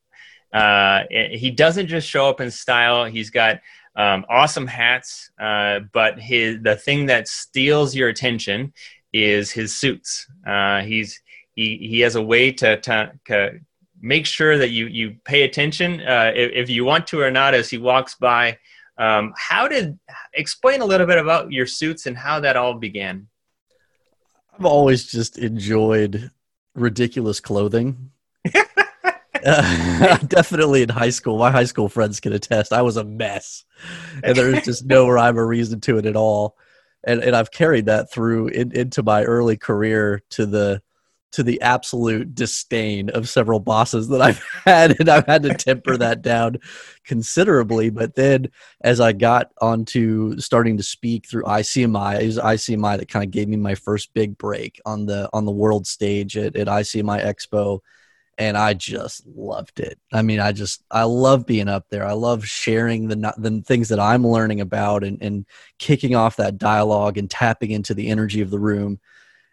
Uh, 0.52 1.04
he 1.10 1.50
doesn't 1.50 1.86
just 1.86 2.08
show 2.08 2.28
up 2.28 2.40
in 2.40 2.50
style. 2.50 3.04
He's 3.04 3.30
got 3.30 3.60
um, 3.96 4.24
awesome 4.28 4.66
hats, 4.66 5.30
uh, 5.40 5.80
but 5.92 6.18
his 6.18 6.62
the 6.62 6.76
thing 6.76 7.06
that 7.06 7.28
steals 7.28 7.94
your 7.94 8.08
attention 8.08 8.72
is 9.12 9.50
his 9.50 9.76
suits. 9.76 10.26
Uh, 10.46 10.80
he's 10.82 11.20
he 11.54 11.76
he 11.78 12.00
has 12.00 12.16
a 12.16 12.22
way 12.22 12.52
to, 12.52 12.80
to, 12.80 13.12
to 13.26 13.60
make 14.00 14.26
sure 14.26 14.58
that 14.58 14.70
you 14.70 14.86
you 14.86 15.16
pay 15.24 15.42
attention 15.42 16.00
uh, 16.00 16.32
if, 16.34 16.50
if, 16.52 16.70
you 16.70 16.84
want 16.84 17.06
to 17.08 17.20
or 17.20 17.30
not 17.30 17.54
as 17.54 17.70
he 17.70 17.78
walks 17.78 18.14
by. 18.14 18.58
Um, 18.98 19.32
how 19.36 19.68
did 19.68 19.98
explain 20.34 20.80
a 20.80 20.84
little 20.84 21.06
bit 21.06 21.18
about 21.18 21.50
your 21.50 21.66
suits 21.66 22.06
and 22.06 22.16
how 22.16 22.40
that 22.40 22.56
all 22.56 22.74
began? 22.74 23.28
I've 24.58 24.66
always 24.66 25.10
just 25.10 25.38
enjoyed 25.38 26.30
ridiculous 26.74 27.40
clothing. 27.40 28.10
Uh, 29.44 30.16
definitely 30.28 30.82
in 30.82 30.88
high 30.88 31.10
school. 31.10 31.38
My 31.38 31.50
high 31.50 31.64
school 31.64 31.88
friends 31.88 32.20
can 32.20 32.32
attest. 32.32 32.72
I 32.72 32.82
was 32.82 32.96
a 32.96 33.04
mess, 33.04 33.64
and 34.22 34.36
there's 34.36 34.64
just 34.64 34.84
no 34.84 35.08
rhyme 35.10 35.38
or 35.38 35.46
reason 35.46 35.80
to 35.82 35.98
it 35.98 36.06
at 36.06 36.16
all. 36.16 36.56
And 37.04 37.22
and 37.22 37.34
I've 37.34 37.50
carried 37.50 37.86
that 37.86 38.10
through 38.10 38.48
in, 38.48 38.72
into 38.76 39.02
my 39.02 39.24
early 39.24 39.56
career 39.56 40.22
to 40.30 40.46
the 40.46 40.82
to 41.32 41.42
the 41.42 41.62
absolute 41.62 42.34
disdain 42.34 43.08
of 43.08 43.26
several 43.26 43.58
bosses 43.58 44.08
that 44.08 44.20
I've 44.20 44.42
had, 44.64 45.00
and 45.00 45.08
I've 45.08 45.26
had 45.26 45.42
to 45.44 45.54
temper 45.54 45.96
that 45.96 46.22
down 46.22 46.58
considerably. 47.04 47.90
But 47.90 48.14
then, 48.14 48.48
as 48.82 49.00
I 49.00 49.12
got 49.12 49.50
onto 49.60 50.38
starting 50.38 50.76
to 50.76 50.82
speak 50.82 51.26
through 51.26 51.44
ICMI, 51.44 52.20
it 52.20 52.26
was 52.26 52.38
ICMI 52.38 52.98
that 52.98 53.08
kind 53.08 53.24
of 53.24 53.30
gave 53.30 53.48
me 53.48 53.56
my 53.56 53.74
first 53.74 54.12
big 54.14 54.38
break 54.38 54.80
on 54.84 55.06
the 55.06 55.28
on 55.32 55.44
the 55.44 55.52
world 55.52 55.86
stage 55.86 56.36
at, 56.36 56.54
at 56.54 56.68
ICMI 56.68 57.24
Expo 57.24 57.80
and 58.42 58.58
I 58.58 58.74
just 58.74 59.24
loved 59.24 59.78
it. 59.78 60.00
I 60.12 60.22
mean, 60.22 60.40
I 60.40 60.50
just 60.50 60.82
I 60.90 61.04
love 61.04 61.46
being 61.46 61.68
up 61.68 61.86
there. 61.90 62.04
I 62.04 62.12
love 62.12 62.44
sharing 62.44 63.06
the 63.06 63.32
the 63.38 63.62
things 63.64 63.88
that 63.90 64.00
I'm 64.00 64.26
learning 64.26 64.60
about 64.60 65.04
and 65.04 65.22
and 65.22 65.46
kicking 65.78 66.16
off 66.16 66.36
that 66.36 66.58
dialogue 66.58 67.18
and 67.18 67.30
tapping 67.30 67.70
into 67.70 67.94
the 67.94 68.08
energy 68.08 68.40
of 68.40 68.50
the 68.50 68.58
room. 68.58 68.98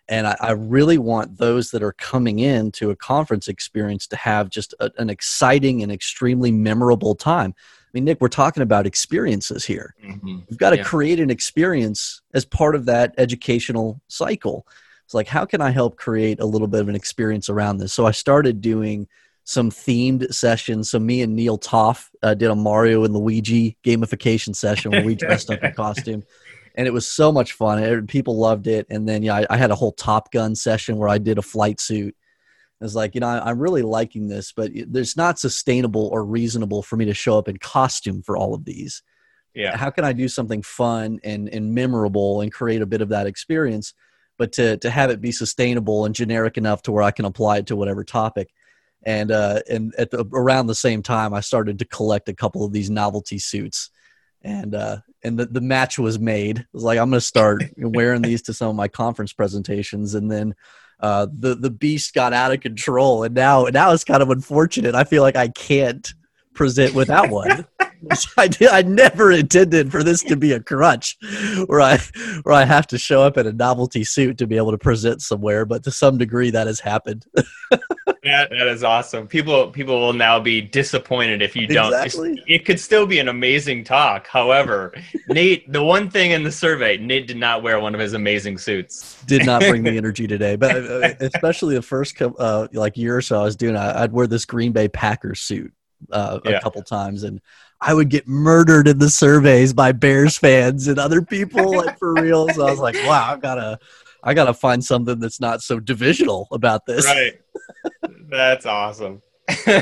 And 0.08 0.26
I, 0.26 0.36
I 0.40 0.52
really 0.54 0.98
want 0.98 1.38
those 1.38 1.70
that 1.70 1.84
are 1.84 1.94
coming 1.94 2.40
in 2.40 2.72
to 2.74 2.90
a 2.90 2.96
conference 2.96 3.48
experience 3.48 4.08
to 4.08 4.16
have 4.16 4.50
just 4.50 4.74
a, 4.80 4.90
an 4.98 5.12
exciting 5.12 5.84
and 5.84 5.92
extremely 5.92 6.52
memorable 6.52 7.14
time. 7.14 7.54
I 7.56 7.90
mean, 7.94 8.06
Nick, 8.06 8.20
we're 8.20 8.28
talking 8.28 8.64
about 8.64 8.88
experiences 8.88 9.66
here. 9.66 9.94
Mm-hmm. 10.04 10.40
We've 10.50 10.58
got 10.58 10.72
to 10.72 10.78
Yeah. 10.78 10.84
create 10.84 11.20
an 11.20 11.30
experience 11.30 12.24
as 12.34 12.44
part 12.44 12.74
of 12.74 12.86
that 12.86 13.14
educational 13.20 14.02
cycle. 14.08 14.66
It's 15.10 15.16
like, 15.16 15.28
how 15.28 15.44
can 15.44 15.60
I 15.60 15.72
help 15.72 15.98
create 15.98 16.40
a 16.40 16.46
little 16.46 16.68
bit 16.68 16.82
of 16.82 16.88
an 16.88 16.94
experience 16.94 17.50
around 17.50 17.78
this? 17.78 17.92
So 17.94 18.06
I 18.06 18.12
started 18.12 18.62
doing 18.62 19.08
some 19.44 19.72
themed 19.72 20.32
sessions. 20.32 20.92
So 20.92 21.00
me 21.00 21.24
and 21.24 21.36
Neal 21.36 21.58
Topf 21.58 22.10
uh, 22.22 22.36
did 22.36 22.52
a 22.52 22.56
Mario 22.56 23.04
and 23.06 23.16
Luigi 23.16 23.76
gamification 23.84 24.56
session 24.56 24.92
where 24.92 25.04
we 25.04 25.16
dressed 25.16 25.50
up 25.50 25.64
in 25.64 25.74
costume. 25.76 26.22
And 26.76 26.86
it 26.86 26.92
was 26.92 27.12
so 27.12 27.32
much 27.32 27.54
fun. 27.54 27.82
It- 27.84 28.08
people 28.08 28.38
loved 28.38 28.68
it. 28.68 28.86
And 28.92 29.10
then, 29.10 29.24
yeah, 29.24 29.38
I, 29.38 29.48
I 29.50 29.58
had 29.58 29.72
a 29.72 29.76
whole 29.76 29.94
Top 29.94 30.32
Gun 30.32 30.54
session 30.54 30.98
where 30.98 31.10
I 31.10 31.18
did 31.18 31.40
a 31.40 31.42
flight 31.42 31.80
suit. 31.80 32.16
It 32.80 32.84
was 32.84 32.94
like, 32.94 33.16
you 33.16 33.22
know, 33.22 33.30
I, 33.30 33.50
I'm 33.50 33.58
really 33.58 33.82
liking 33.82 34.28
this, 34.28 34.52
but 34.52 34.76
it- 34.76 34.94
there's 34.94 35.18
not 35.18 35.40
sustainable 35.40 36.08
or 36.14 36.24
reasonable 36.24 36.84
for 36.84 36.98
me 36.98 37.06
to 37.06 37.16
show 37.16 37.36
up 37.36 37.48
in 37.48 37.58
costume 37.58 38.22
for 38.22 38.38
all 38.38 38.54
of 38.54 38.64
these 38.64 39.02
Yeah. 39.56 39.76
how 39.76 39.90
can 39.90 40.06
I 40.06 40.14
do 40.14 40.28
something 40.28 40.62
fun 40.62 41.20
and, 41.24 41.50
and 41.50 41.74
memorable 41.74 42.42
and 42.42 42.54
create 42.54 42.84
a 42.84 42.86
bit 42.86 43.02
of 43.02 43.10
that 43.10 43.26
experience, 43.26 43.96
but 44.40 44.54
to, 44.54 44.78
to 44.78 44.90
have 44.90 45.12
it 45.12 45.22
be 45.22 45.34
sustainable 45.34 46.06
and 46.06 46.16
generic 46.16 46.58
enough 46.58 46.82
to 46.84 46.92
where 46.92 47.04
I 47.04 47.12
can 47.12 47.26
apply 47.26 47.58
it 47.58 47.68
to 47.68 47.76
whatever 47.76 48.06
topic. 48.06 48.52
And, 49.04 49.32
uh, 49.32 49.60
and 49.70 49.94
at 49.98 50.12
the, 50.12 50.26
around 50.34 50.68
the 50.68 50.76
same 50.76 51.04
time, 51.04 51.34
I 51.34 51.42
started 51.42 51.78
to 51.80 51.86
collect 51.86 52.30
a 52.30 52.34
couple 52.34 52.64
of 52.64 52.72
these 52.72 52.90
novelty 52.90 53.38
suits 53.38 53.92
and, 54.42 54.74
uh, 54.74 54.98
and 55.24 55.38
the, 55.38 55.46
the 55.46 55.62
match 55.62 56.00
was 56.00 56.18
made. 56.18 56.60
It 56.60 56.66
was 56.72 56.84
like, 56.84 56.98
I'm 56.98 57.10
going 57.10 57.20
to 57.20 57.26
start 57.26 57.64
wearing 57.78 58.22
these 58.22 58.42
to 58.44 58.54
some 58.54 58.70
of 58.70 58.76
my 58.76 58.88
conference 58.88 59.34
presentations. 59.34 60.16
And 60.16 60.32
then, 60.32 60.56
uh, 61.02 61.28
the, 61.32 61.56
the 61.56 61.70
beast 61.70 62.14
got 62.14 62.34
out 62.34 62.54
of 62.54 62.62
control 62.62 63.24
and 63.24 63.36
now, 63.36 63.66
now 63.66 63.92
it's 63.92 64.06
kind 64.06 64.24
of 64.24 64.30
unfortunate. 64.30 64.96
I 64.96 65.04
feel 65.04 65.22
like 65.22 65.36
I 65.36 65.50
can't 65.50 66.14
present 66.54 66.94
without 66.94 67.30
one. 67.30 67.66
which 68.02 68.28
I 68.38 68.48
did. 68.48 68.70
I 68.70 68.82
never 68.82 69.32
intended 69.32 69.92
for 69.92 70.04
this 70.04 70.24
to 70.24 70.36
be 70.36 70.52
a 70.54 70.60
crutch, 70.60 71.18
where 71.68 71.82
I 71.82 72.00
where 72.44 72.56
I 72.56 72.66
have 72.66 72.88
to 72.88 72.98
show 72.98 73.22
up 73.24 73.38
in 73.38 73.48
a 73.48 73.54
novelty 73.54 74.04
suit 74.04 74.38
to 74.40 74.48
be 74.48 74.58
able 74.58 74.72
to 74.72 74.78
present 74.78 75.22
somewhere. 75.22 75.66
But 75.66 75.84
to 75.84 75.92
some 75.92 76.18
degree, 76.18 76.50
that 76.52 76.68
has 76.68 76.80
happened. 76.80 77.26
That, 78.22 78.50
that 78.50 78.68
is 78.68 78.84
awesome. 78.84 79.28
People 79.28 79.72
people 79.72 80.00
will 80.00 80.14
now 80.14 80.40
be 80.40 80.60
disappointed 80.60 81.42
if 81.42 81.56
you 81.56 81.68
don't. 81.68 81.94
Exactly. 81.94 82.44
It 82.48 82.66
could 82.66 82.80
still 82.80 83.06
be 83.06 83.20
an 83.20 83.30
amazing 83.30 83.86
talk. 83.86 84.28
However, 84.28 84.94
Nate, 85.30 85.72
the 85.72 85.82
one 85.82 86.10
thing 86.10 86.32
in 86.32 86.44
the 86.44 86.52
survey, 86.52 86.98
Nate 86.98 87.28
did 87.28 87.38
not 87.38 87.64
wear 87.64 87.80
one 87.80 87.94
of 87.96 88.02
his 88.02 88.14
amazing 88.14 88.58
suits. 88.58 89.22
Did 89.24 89.46
not 89.46 89.62
bring 89.62 89.84
the 89.84 89.92
energy 89.98 90.28
today, 90.28 90.58
but 90.58 90.76
uh, 90.76 91.14
especially 91.22 91.76
the 91.76 91.82
first 91.82 92.22
uh, 92.22 92.68
like 92.74 92.98
year 92.98 93.16
or 93.16 93.22
so 93.22 93.40
I 93.40 93.44
was 93.44 93.56
doing, 93.56 93.78
I, 93.78 94.04
I'd 94.04 94.12
wear 94.12 94.28
this 94.28 94.44
Green 94.46 94.74
Bay 94.74 94.90
Packers 94.90 95.40
suit 95.40 95.72
uh, 96.12 96.40
a 96.44 96.52
Yeah. 96.52 96.60
couple 96.60 96.82
times, 96.84 97.24
and 97.24 97.40
I 97.82 97.94
would 97.94 98.10
get 98.10 98.28
murdered 98.28 98.88
in 98.88 99.00
the 99.00 99.10
surveys 99.10 99.74
by 99.74 99.92
Bears 99.92 100.38
fans 100.38 100.88
and 100.88 101.00
other 101.00 101.22
people, 101.22 101.78
like 101.78 101.98
for 101.98 102.14
real. 102.14 102.50
So 102.50 102.68
I 102.68 102.72
was 102.72 102.80
like, 102.80 102.96
wow, 103.06 103.32
I've 103.32 103.42
got 103.42 103.56
to. 103.56 103.80
I 104.22 104.34
gotta 104.34 104.54
find 104.54 104.84
something 104.84 105.18
that's 105.20 105.40
not 105.40 105.62
so 105.62 105.80
divisional 105.80 106.50
about 106.52 106.86
this. 106.86 107.06
Right. 107.06 107.40
That's 108.30 108.66
awesome. 108.66 109.22
uh, 109.66 109.82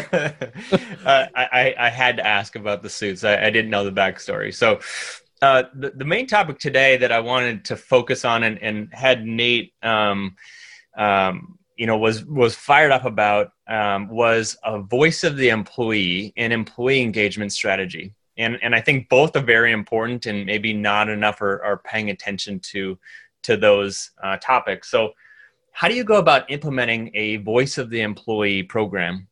I, 1.05 1.27
I, 1.35 1.75
I 1.77 1.89
had 1.89 2.17
to 2.17 2.25
ask 2.25 2.55
about 2.55 2.83
the 2.83 2.89
suits. 2.89 3.23
I, 3.23 3.47
I 3.47 3.49
didn't 3.49 3.71
know 3.71 3.83
the 3.83 3.91
backstory. 3.91 4.53
So, 4.53 4.79
uh, 5.41 5.63
the, 5.73 5.91
the 5.91 6.05
main 6.05 6.27
topic 6.27 6.59
today 6.59 6.97
that 6.97 7.11
I 7.11 7.19
wanted 7.19 7.65
to 7.65 7.75
focus 7.75 8.25
on 8.25 8.43
and, 8.43 8.61
and 8.61 8.93
had 8.93 9.25
Nate, 9.25 9.73
um, 9.83 10.35
um, 10.97 11.56
you 11.77 11.85
know, 11.85 11.97
was 11.97 12.25
was 12.25 12.55
fired 12.55 12.91
up 12.91 13.05
about 13.05 13.51
um, 13.67 14.09
was 14.09 14.57
a 14.63 14.79
voice 14.79 15.23
of 15.23 15.37
the 15.37 15.49
employee 15.49 16.33
and 16.35 16.51
employee 16.51 17.01
engagement 17.01 17.53
strategy. 17.53 18.13
And 18.37 18.57
and 18.61 18.75
I 18.75 18.81
think 18.81 19.09
both 19.09 19.35
are 19.35 19.41
very 19.41 19.71
important, 19.71 20.25
and 20.25 20.45
maybe 20.45 20.73
not 20.73 21.09
enough 21.09 21.41
are, 21.41 21.63
are 21.63 21.77
paying 21.77 22.09
attention 22.09 22.59
to 22.71 22.97
to 23.43 23.57
those 23.57 24.11
uh, 24.21 24.37
topics. 24.37 24.89
So, 24.89 25.13
how 25.71 25.87
do 25.87 25.93
you 25.93 26.03
go 26.03 26.17
about 26.17 26.49
implementing 26.51 27.11
a 27.13 27.37
voice 27.37 27.77
of 27.77 27.89
the 27.89 28.01
employee 28.01 28.63
program? 28.63 29.27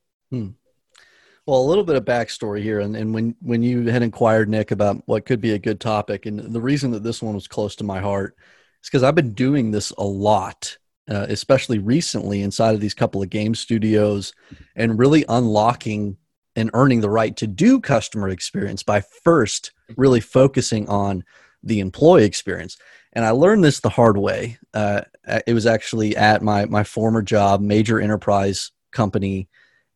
Well, 1.45 1.61
a 1.61 1.67
little 1.67 1.83
bit 1.83 1.95
of 1.95 2.05
backstory 2.05 2.63
here, 2.63 2.79
and, 2.79 2.95
and 2.95 3.13
when 3.13 3.35
when 3.41 3.61
you 3.61 3.87
had 3.87 4.01
inquired 4.01 4.49
Nick 4.49 4.71
about 4.71 5.03
what 5.05 5.25
could 5.25 5.41
be 5.41 5.53
a 5.53 5.59
good 5.59 5.79
topic, 5.79 6.25
and 6.25 6.39
the 6.39 6.61
reason 6.61 6.91
that 6.91 7.03
this 7.03 7.21
one 7.21 7.35
was 7.35 7.47
close 7.47 7.75
to 7.77 7.83
my 7.83 7.99
heart 7.99 8.35
is 8.83 8.89
because 8.89 9.03
I've 9.03 9.13
been 9.13 9.33
doing 9.33 9.69
this 9.69 9.91
a 9.91 10.03
lot, 10.03 10.77
uh, 11.09 11.25
especially 11.29 11.79
recently 11.79 12.41
inside 12.41 12.75
of 12.75 12.81
these 12.81 12.93
couple 12.93 13.21
of 13.21 13.29
game 13.29 13.55
studios, 13.55 14.33
and 14.75 14.99
really 14.99 15.25
unlocking 15.29 16.17
and 16.55 16.69
earning 16.73 17.01
the 17.01 17.09
right 17.09 17.35
to 17.37 17.47
do 17.47 17.79
customer 17.79 18.29
experience 18.29 18.81
by 18.83 19.01
first 19.01 19.71
really 19.97 20.21
focusing 20.21 20.87
on 20.87 21.23
the 21.63 21.79
employee 21.79 22.23
experience. 22.23 22.77
And 23.13 23.25
I 23.25 23.31
learned 23.31 23.63
this 23.63 23.79
the 23.79 23.89
hard 23.89 24.17
way. 24.17 24.57
Uh, 24.73 25.01
it 25.47 25.53
was 25.53 25.65
actually 25.65 26.15
at 26.15 26.41
my 26.41 26.65
my 26.65 26.83
former 26.83 27.21
job, 27.21 27.61
major 27.61 27.99
enterprise 27.99 28.71
company 28.91 29.47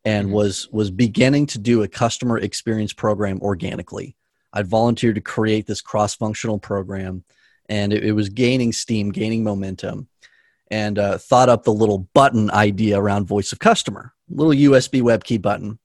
and 0.06 0.28
Mhm. 0.30 0.32
was 0.32 0.70
was 0.72 0.92
beginning 0.92 1.46
to 1.48 1.60
do 1.60 1.84
a 1.84 1.88
customer 1.88 2.38
experience 2.38 2.94
program 2.94 3.39
organically. 3.42 4.16
I'd 4.54 4.68
volunteered 4.68 5.16
to 5.16 5.22
create 5.22 5.68
this 5.68 5.82
cross 5.82 6.16
functional 6.16 6.60
program, 6.60 7.24
and 7.68 7.94
it, 7.94 8.04
it 8.04 8.13
was 8.13 8.30
gaining 8.30 8.74
steam, 8.74 9.12
gaining 9.12 9.44
momentum, 9.44 10.08
and 10.72 11.00
uh, 11.00 11.18
thought 11.18 11.50
up 11.50 11.64
the 11.64 11.74
little 11.74 12.10
button 12.14 12.52
idea 12.52 13.00
around 13.00 13.28
voice 13.28 13.52
of 13.52 13.60
customer, 13.60 14.14
little 14.30 14.54
USB 14.54 15.02
web 15.02 15.24
key 15.24 15.38
button, 15.38 15.80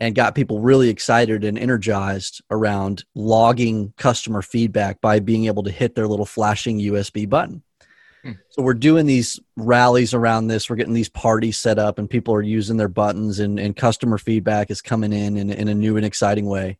and 0.00 0.14
got 0.14 0.34
people 0.34 0.60
really 0.60 0.88
excited 0.88 1.44
and 1.44 1.58
energized 1.58 2.42
around 2.50 3.04
logging 3.14 3.92
customer 3.96 4.42
feedback 4.42 5.00
by 5.00 5.20
being 5.20 5.46
able 5.46 5.62
to 5.62 5.70
hit 5.70 5.94
their 5.94 6.08
little 6.08 6.26
flashing 6.26 6.78
USB 6.78 7.28
button. 7.28 7.62
So 8.50 8.62
we're 8.62 8.74
doing 8.74 9.06
these 9.06 9.38
rallies 9.56 10.12
around 10.12 10.48
this. 10.48 10.68
We're 10.68 10.76
getting 10.76 10.94
these 10.94 11.08
parties 11.08 11.58
set 11.58 11.78
up, 11.78 11.98
and 11.98 12.10
people 12.10 12.34
are 12.34 12.42
using 12.42 12.76
their 12.76 12.88
buttons, 12.88 13.38
and, 13.38 13.58
and 13.60 13.76
customer 13.76 14.18
feedback 14.18 14.70
is 14.70 14.82
coming 14.82 15.12
in, 15.12 15.36
in 15.36 15.50
in 15.50 15.68
a 15.68 15.74
new 15.74 15.96
and 15.96 16.04
exciting 16.04 16.46
way. 16.46 16.78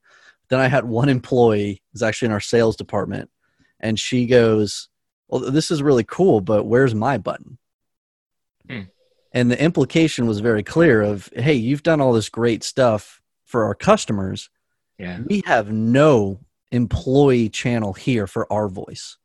Then 0.49 0.59
I 0.59 0.67
had 0.67 0.85
one 0.85 1.09
employee 1.09 1.83
who's 1.93 2.03
actually 2.03 2.27
in 2.27 2.33
our 2.33 2.41
sales 2.41 2.77
department, 2.77 3.31
and 3.79 3.99
she 3.99 4.27
goes, 4.27 4.89
"Well, 5.29 5.51
this 5.51 5.71
is 5.71 5.83
really 5.83 6.05
cool, 6.05 6.41
but 6.41 6.65
where's 6.65 6.95
my 6.95 7.19
button?" 7.19 7.59
Hmm. 8.69 8.83
And 9.33 9.51
the 9.51 9.63
implication 9.63 10.27
was 10.27 10.41
very 10.41 10.63
clear: 10.63 11.03
of 11.03 11.31
Hey, 11.35 11.55
you've 11.55 11.83
done 11.83 12.01
all 12.01 12.13
this 12.13 12.29
great 12.29 12.63
stuff 12.63 13.21
for 13.45 13.65
our 13.65 13.75
customers. 13.75 14.51
Yeah. 14.99 15.21
We 15.27 15.43
have 15.47 15.71
no 15.71 16.41
employee 16.73 17.49
channel 17.49 17.93
here 17.93 18.27
for 18.27 18.51
our 18.53 18.69
voice. 18.69 19.17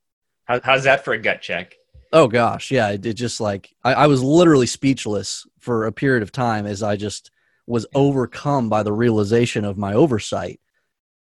How, 0.46 0.60
how's 0.63 0.84
that 0.84 1.03
for 1.03 1.13
a 1.13 1.17
gut 1.17 1.41
check? 1.41 1.75
Oh 2.13 2.27
gosh, 2.27 2.72
yeah. 2.72 2.89
It, 2.89 3.05
it 3.05 3.13
just 3.13 3.39
like 3.39 3.74
I, 3.84 3.93
I 3.93 4.08
was 4.08 4.22
literally 4.22 4.67
speechless 4.67 5.46
for 5.60 5.86
a 5.86 5.91
period 5.91 6.24
of 6.24 6.31
time 6.31 6.65
as 6.65 6.84
I 6.84 6.96
just 6.96 7.31
was 7.67 7.86
overcome 7.93 8.70
by 8.70 8.84
the 8.84 8.93
realization 8.93 9.65
of 9.65 9.77
my 9.77 9.93
oversight. 9.93 10.60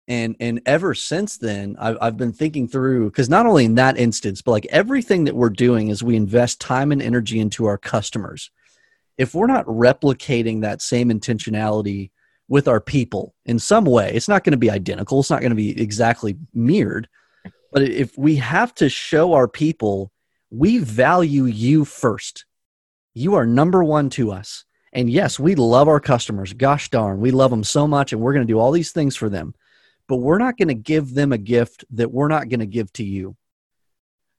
And 0.09 0.37
and 0.39 0.61
ever 0.67 0.95
since 0.95 1.37
then, 1.37 1.77
I've 1.79 1.99
I've 2.01 2.17
been 2.17 2.33
thinking 2.33 2.69
through 2.69 3.11
because 3.11 3.29
not 3.29 3.47
only 3.47 3.65
in 3.65 3.75
that 3.75 3.99
instance, 3.99 4.41
but 4.41 4.53
like 4.53 4.67
everything 4.67 5.25
that 5.25 5.35
we're 5.35 5.51
doing 5.51 5.89
is 5.89 6.03
we 6.03 6.17
invest 6.17 6.61
time 6.61 6.93
and 6.93 7.03
energy 7.03 7.41
into 7.41 7.67
our 7.67 7.79
customers. 7.79 8.51
If 9.19 9.35
we're 9.35 9.47
not 9.47 9.67
replicating 9.67 10.61
that 10.61 10.83
same 10.83 11.09
intentionality 11.09 12.11
with 12.49 12.69
our 12.69 12.81
people 12.81 13.35
in 13.45 13.59
some 13.59 13.85
way, 13.85 14.13
it's 14.13 14.29
not 14.29 14.45
going 14.45 14.53
to 14.53 14.59
be 14.59 14.71
identical. 14.71 15.21
It's 15.21 15.31
not 15.31 15.41
going 15.41 15.51
to 15.51 15.57
be 15.57 15.81
exactly 15.81 16.37
mirrored. 16.55 17.09
But 17.73 17.83
if 17.83 18.17
we 18.17 18.37
have 18.37 18.75
to 18.77 18.89
show 18.89 19.33
our 19.33 19.49
people 19.49 20.13
we 20.51 20.79
value 20.79 21.45
you 21.45 21.85
first. 21.85 22.45
You 23.15 23.35
are 23.35 23.47
number 23.47 23.83
one 23.83 24.11
to 24.11 24.33
us. 24.33 24.65
And 24.93 25.11
yes, 25.11 25.39
we 25.39 25.55
love 25.55 25.89
our 25.89 26.01
customers. 26.01 26.53
Gosh 26.53 26.89
darn, 26.91 27.21
we 27.21 27.31
love 27.31 27.51
them 27.51 27.65
so 27.65 27.87
much, 27.87 28.13
and 28.13 28.23
we're 28.23 28.33
going 28.33 28.47
to 28.47 28.53
do 28.53 28.59
all 28.59 28.73
these 28.73 28.93
things 28.93 29.17
for 29.17 29.29
them. 29.29 29.55
But 30.09 30.17
we're 30.17 30.39
not 30.39 30.57
going 30.57 30.69
to 30.69 30.75
give 30.75 31.15
them 31.15 31.33
a 31.33 31.39
gift 31.39 31.85
that 31.91 32.13
we're 32.13 32.29
not 32.29 32.49
going 32.49 32.61
to 32.61 32.67
give 32.67 32.93
to 32.95 33.05
you. 33.05 33.37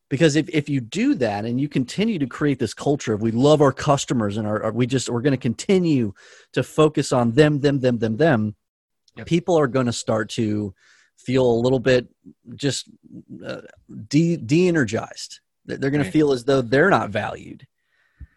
Because 0.10 0.38
if, 0.38 0.48
if 0.50 0.70
you 0.70 0.80
do 0.80 1.16
that 1.16 1.44
and 1.44 1.60
you 1.60 1.68
continue 1.68 2.18
to 2.20 2.28
create 2.28 2.60
this 2.60 2.74
culture 2.74 3.14
of 3.14 3.22
we 3.22 3.32
love 3.32 3.62
our 3.62 3.74
customers 3.74 4.38
and 4.38 4.48
our, 4.48 4.64
our- 4.64 4.72
we 4.72 4.88
just 4.88 5.10
we're 5.10 5.22
going 5.22 5.32
to 5.32 5.38
continue 5.38 6.14
to 6.54 6.64
focus 6.64 7.12
on 7.12 7.34
them, 7.34 7.60
them, 7.60 7.80
them, 7.80 7.98
them, 8.00 8.16
them, 8.18 8.56
Yep. 9.18 9.26
people 9.28 9.58
are 9.60 9.68
going 9.68 9.88
to 9.88 9.94
start 9.94 10.30
to 10.32 10.74
feel 11.18 11.44
a 11.50 11.60
little 11.60 11.80
bit 11.80 12.08
just 12.56 12.88
uh, 13.44 13.62
de 14.08 14.38
de-energized 14.38 15.40
they're 15.66 15.78
going 15.80 15.96
Right. 15.96 16.06
to 16.06 16.12
feel 16.12 16.32
as 16.32 16.44
though 16.46 16.62
they're 16.62 16.92
not 16.92 17.10
valued 17.10 17.66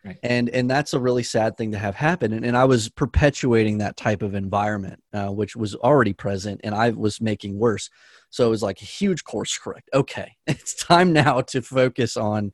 Right. 0.04 0.16
and 0.22 0.48
and 0.48 0.70
that's 0.70 0.94
a 0.94 0.98
really 0.98 1.22
sad 1.22 1.58
thing 1.58 1.72
to 1.72 1.78
have 1.78 1.94
happen 1.94 2.32
and, 2.32 2.44
and 2.44 2.56
i 2.56 2.64
was 2.64 2.88
perpetuating 2.88 3.78
that 3.78 3.98
type 3.98 4.22
of 4.22 4.34
environment 4.34 5.02
uh, 5.12 5.28
which 5.28 5.54
was 5.54 5.74
already 5.74 6.14
present 6.14 6.62
and 6.64 6.74
i 6.74 6.88
was 6.88 7.20
making 7.20 7.58
worse 7.58 7.90
so 8.30 8.46
it 8.46 8.50
was 8.50 8.62
like 8.62 8.80
a 8.80 8.86
huge 8.86 9.24
course 9.24 9.58
correct 9.58 9.90
okay 9.92 10.32
it's 10.46 10.74
time 10.74 11.12
now 11.12 11.42
to 11.42 11.60
focus 11.60 12.16
on 12.16 12.52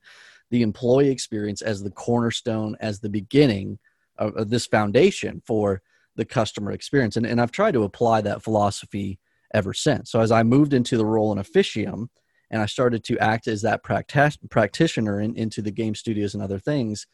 the 0.49 0.61
employee 0.61 1.09
experience 1.09 1.61
as 1.61 1.81
the 1.81 1.91
cornerstone 1.91 2.75
as 2.81 2.99
the 2.99 3.09
beginning 3.09 3.79
of, 4.17 4.35
of 4.35 4.49
this 4.49 4.65
foundation 4.65 5.41
for 5.45 5.81
the 6.17 6.25
customer 6.25 6.71
experience 6.71 7.15
and, 7.15 7.25
and 7.25 7.39
i've 7.39 7.51
tried 7.51 7.73
to 7.73 7.83
apply 7.83 8.19
that 8.19 8.43
philosophy 8.43 9.19
ever 9.53 9.73
since. 9.73 10.11
So 10.11 10.21
as 10.21 10.31
I 10.31 10.43
moved 10.43 10.73
into 10.73 10.97
the 10.97 11.05
role 11.05 11.31
in 11.31 11.37
Officium 11.37 12.09
and 12.49 12.61
I 12.61 12.65
started 12.65 13.03
to 13.05 13.17
act 13.19 13.47
as 13.47 13.61
that 13.61 13.83
practi- 13.83 14.49
practitioner 14.49 15.21
in, 15.21 15.35
into 15.35 15.61
the 15.61 15.71
game 15.71 15.95
studios 15.95 16.33
and 16.33 16.43
other 16.43 16.59
things, 16.59 17.07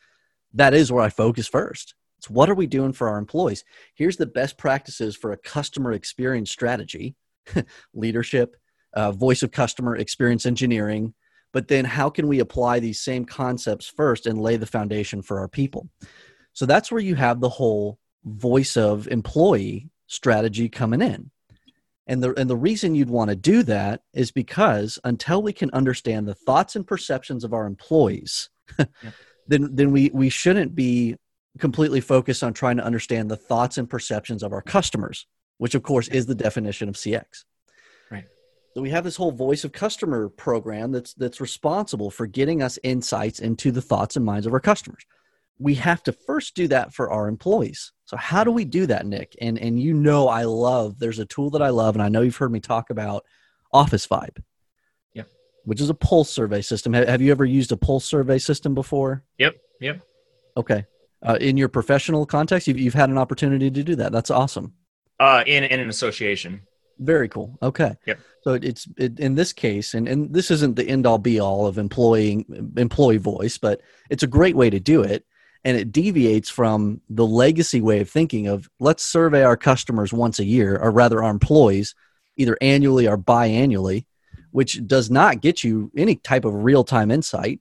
that 0.53 0.73
is 0.73 0.91
where 0.91 1.03
I 1.03 1.09
focus 1.09 1.47
first. 1.47 1.95
It's 2.17 2.29
what 2.29 2.49
are 2.49 2.55
we 2.55 2.67
doing 2.67 2.93
for 2.93 3.09
our 3.09 3.17
employees? 3.17 3.63
Here's 3.95 4.17
the 4.17 4.25
best 4.25 4.57
practices 4.57 5.15
for 5.15 5.31
a 5.31 5.37
customer 5.37 5.91
experience 5.91 6.51
strategy, 6.51 7.15
leadership, 7.93 8.55
uh, 8.93 9.11
voice 9.11 9.43
of 9.43 9.51
customer 9.51 9.95
experience 9.97 10.45
engineering. 10.45 11.13
But 11.51 11.67
then 11.67 11.85
how 11.85 12.09
can 12.09 12.27
we 12.27 12.39
apply 12.39 12.79
these 12.79 13.01
same 13.01 13.25
concepts 13.25 13.87
first 13.87 14.25
and 14.25 14.41
lay 14.41 14.55
the 14.55 14.65
foundation 14.65 15.21
for 15.21 15.39
our 15.39 15.47
people? 15.47 15.89
So 16.53 16.65
that's 16.65 16.91
where 16.91 17.01
you 17.01 17.15
have 17.15 17.41
the 17.41 17.49
whole 17.49 17.99
voice 18.23 18.77
of 18.77 19.07
employee 19.07 19.89
strategy 20.07 20.69
coming 20.69 21.01
in. 21.01 21.31
And 22.05 22.21
the 22.21 22.37
and 22.37 22.49
the 22.49 22.57
reason 22.57 22.95
you'd 22.95 23.09
want 23.09 23.29
to 23.29 23.35
do 23.35 23.63
that 23.63 24.01
is 24.13 24.31
because 24.31 24.99
until 25.03 25.41
we 25.41 25.53
can 25.53 25.69
understand 25.71 26.27
the 26.27 26.35
thoughts 26.35 26.75
and 26.75 26.85
perceptions 26.85 27.43
of 27.43 27.53
our 27.53 27.65
employees, 27.65 28.49
yeah. 28.79 28.85
Then 29.47 29.75
then 29.75 29.91
we 29.91 30.09
we 30.13 30.29
shouldn't 30.29 30.75
be 30.75 31.17
completely 31.59 32.01
focused 32.01 32.43
on 32.43 32.53
trying 32.53 32.77
to 32.77 32.83
understand 32.83 33.29
the 33.29 33.37
thoughts 33.37 33.77
and 33.77 33.89
perceptions 33.89 34.41
of 34.43 34.53
our 34.53 34.61
customers, 34.61 35.27
which 35.57 35.75
of 35.75 35.83
course 35.83 36.07
is 36.07 36.25
the 36.25 36.35
definition 36.35 36.89
of 36.89 36.95
CX. 36.95 37.43
Right. 38.09 38.25
So 38.73 38.81
we 38.81 38.89
have 38.89 39.03
this 39.03 39.15
whole 39.15 39.31
voice 39.31 39.63
of 39.63 39.71
customer 39.71 40.29
program 40.29 40.91
that's 40.91 41.13
that's 41.13 41.41
responsible 41.41 42.09
for 42.09 42.25
getting 42.25 42.61
us 42.61 42.79
insights 42.83 43.39
into 43.39 43.71
the 43.71 43.81
thoughts 43.81 44.15
and 44.15 44.25
minds 44.25 44.47
of 44.47 44.53
our 44.53 44.59
customers 44.59 45.05
we 45.59 45.75
have 45.75 46.03
to 46.03 46.11
first 46.11 46.55
do 46.55 46.67
that 46.67 46.93
for 46.93 47.11
our 47.11 47.27
employees. 47.27 47.91
So 48.05 48.17
how 48.17 48.43
do 48.43 48.51
we 48.51 48.65
do 48.65 48.85
that, 48.87 49.05
Nick? 49.05 49.35
And 49.39 49.57
and 49.57 49.79
you 49.79 49.93
know 49.93 50.27
I 50.27 50.43
love 50.43 50.99
there's 50.99 51.19
a 51.19 51.25
tool 51.25 51.51
that 51.51 51.61
I 51.61 51.69
love, 51.69 51.95
and 51.95 52.03
I 52.03 52.09
know 52.09 52.21
you've 52.21 52.35
heard 52.35 52.51
me 52.51 52.59
talk 52.59 52.89
about 52.89 53.25
Officevibe. 53.73 54.43
Which 55.65 55.79
is 55.79 55.89
a 55.89 55.93
pulse 55.93 56.29
survey 56.29 56.61
system. 56.61 56.93
Have, 56.93 57.07
have 57.07 57.21
you 57.21 57.31
ever 57.31 57.45
used 57.45 57.71
a 57.71 57.77
pulse 57.77 58.05
survey 58.05 58.37
system 58.37 58.75
before? 58.75 59.23
Yep. 59.37 59.55
Yep. 59.79 60.01
Okay. 60.57 60.85
Uh, 61.25 61.37
in 61.39 61.55
your 61.55 61.69
professional 61.69 62.25
context, 62.25 62.67
you've, 62.67 62.79
you've 62.79 62.93
had 62.93 63.09
an 63.09 63.17
opportunity 63.17 63.71
to 63.71 63.83
do 63.83 63.95
that. 63.95 64.11
That's 64.11 64.29
awesome. 64.29 64.73
Uh, 65.19 65.43
in, 65.47 65.63
in 65.63 65.79
an 65.79 65.89
association. 65.89 66.61
Very 66.99 67.29
cool. 67.29 67.57
Okay. 67.61 67.95
Yep. 68.05 68.19
So 68.43 68.53
it's 68.53 68.87
it, 68.97 69.19
in 69.19 69.35
this 69.35 69.53
case, 69.53 69.93
and, 69.93 70.07
and 70.07 70.33
this 70.33 70.51
isn't 70.51 70.75
the 70.75 70.87
end 70.87 71.07
all 71.07 71.17
be 71.17 71.39
all 71.39 71.65
of 71.65 71.77
employee 71.77 72.45
employee 72.75 73.17
voice, 73.17 73.57
but 73.57 73.81
it's 74.09 74.23
a 74.23 74.27
great 74.27 74.55
way 74.55 74.69
to 74.69 74.79
do 74.79 75.01
it 75.01 75.25
and 75.63 75.77
it 75.77 75.91
deviates 75.91 76.49
from 76.49 77.01
the 77.09 77.25
legacy 77.25 77.81
way 77.81 78.01
of 78.01 78.09
thinking 78.09 78.47
of 78.47 78.69
let's 78.79 79.03
survey 79.03 79.43
our 79.43 79.57
customers 79.57 80.11
once 80.11 80.39
a 80.39 80.45
year 80.45 80.77
or 80.77 80.91
rather 80.91 81.23
our 81.23 81.31
employees 81.31 81.95
either 82.35 82.57
annually 82.61 83.07
or 83.07 83.17
biannually 83.17 84.05
which 84.53 84.85
does 84.87 85.11
not 85.11 85.41
get 85.41 85.63
you 85.63 85.91
any 85.97 86.15
type 86.15 86.45
of 86.45 86.63
real-time 86.63 87.11
insight 87.11 87.59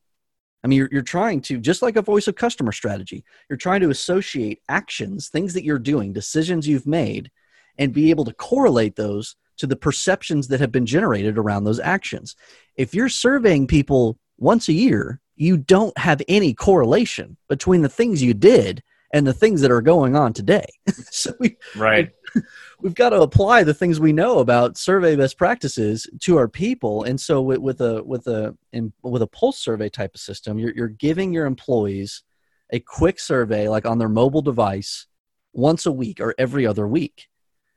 i 0.62 0.66
mean 0.66 0.78
you're, 0.78 0.88
you're 0.92 1.02
trying 1.02 1.40
to 1.40 1.58
just 1.58 1.82
like 1.82 1.96
a 1.96 2.02
voice 2.02 2.28
of 2.28 2.36
customer 2.36 2.72
strategy 2.72 3.24
you're 3.50 3.56
trying 3.56 3.80
to 3.80 3.90
associate 3.90 4.60
actions 4.68 5.28
things 5.28 5.54
that 5.54 5.64
you're 5.64 5.78
doing 5.78 6.12
decisions 6.12 6.68
you've 6.68 6.86
made 6.86 7.30
and 7.78 7.92
be 7.92 8.10
able 8.10 8.24
to 8.24 8.34
correlate 8.34 8.96
those 8.96 9.36
to 9.56 9.66
the 9.66 9.76
perceptions 9.76 10.48
that 10.48 10.60
have 10.60 10.72
been 10.72 10.86
generated 10.86 11.36
around 11.36 11.64
those 11.64 11.80
actions 11.80 12.36
if 12.76 12.94
you're 12.94 13.08
surveying 13.08 13.66
people 13.66 14.18
once 14.38 14.68
a 14.68 14.72
year 14.72 15.20
you 15.36 15.56
don't 15.56 15.96
have 15.98 16.22
any 16.28 16.54
correlation 16.54 17.36
between 17.48 17.82
the 17.82 17.88
things 17.88 18.22
you 18.22 18.34
did 18.34 18.82
and 19.12 19.26
the 19.26 19.32
things 19.32 19.60
that 19.60 19.70
are 19.70 19.82
going 19.82 20.16
on 20.16 20.32
today. 20.32 20.66
so 21.10 21.32
we 21.38 21.56
right. 21.76 22.10
We've 22.80 22.94
got 22.94 23.10
to 23.10 23.22
apply 23.22 23.64
the 23.64 23.74
things 23.74 24.00
we 24.00 24.12
know 24.12 24.38
about 24.38 24.78
survey 24.78 25.16
best 25.16 25.38
practices 25.38 26.06
to 26.20 26.36
our 26.36 26.48
people. 26.48 27.04
And 27.04 27.20
so 27.20 27.42
with, 27.42 27.58
with 27.58 27.80
a 27.80 28.02
with 28.02 28.26
a 28.26 28.56
in, 28.72 28.92
with 29.02 29.22
a 29.22 29.26
pulse 29.26 29.58
survey 29.58 29.88
type 29.88 30.14
of 30.14 30.20
system, 30.20 30.58
you're 30.58 30.74
you're 30.74 30.88
giving 30.88 31.32
your 31.32 31.46
employees 31.46 32.22
a 32.70 32.80
quick 32.80 33.20
survey 33.20 33.68
like 33.68 33.86
on 33.86 33.98
their 33.98 34.08
mobile 34.08 34.42
device 34.42 35.06
once 35.52 35.86
a 35.86 35.92
week 35.92 36.20
or 36.20 36.34
every 36.38 36.66
other 36.66 36.86
week. 36.86 37.28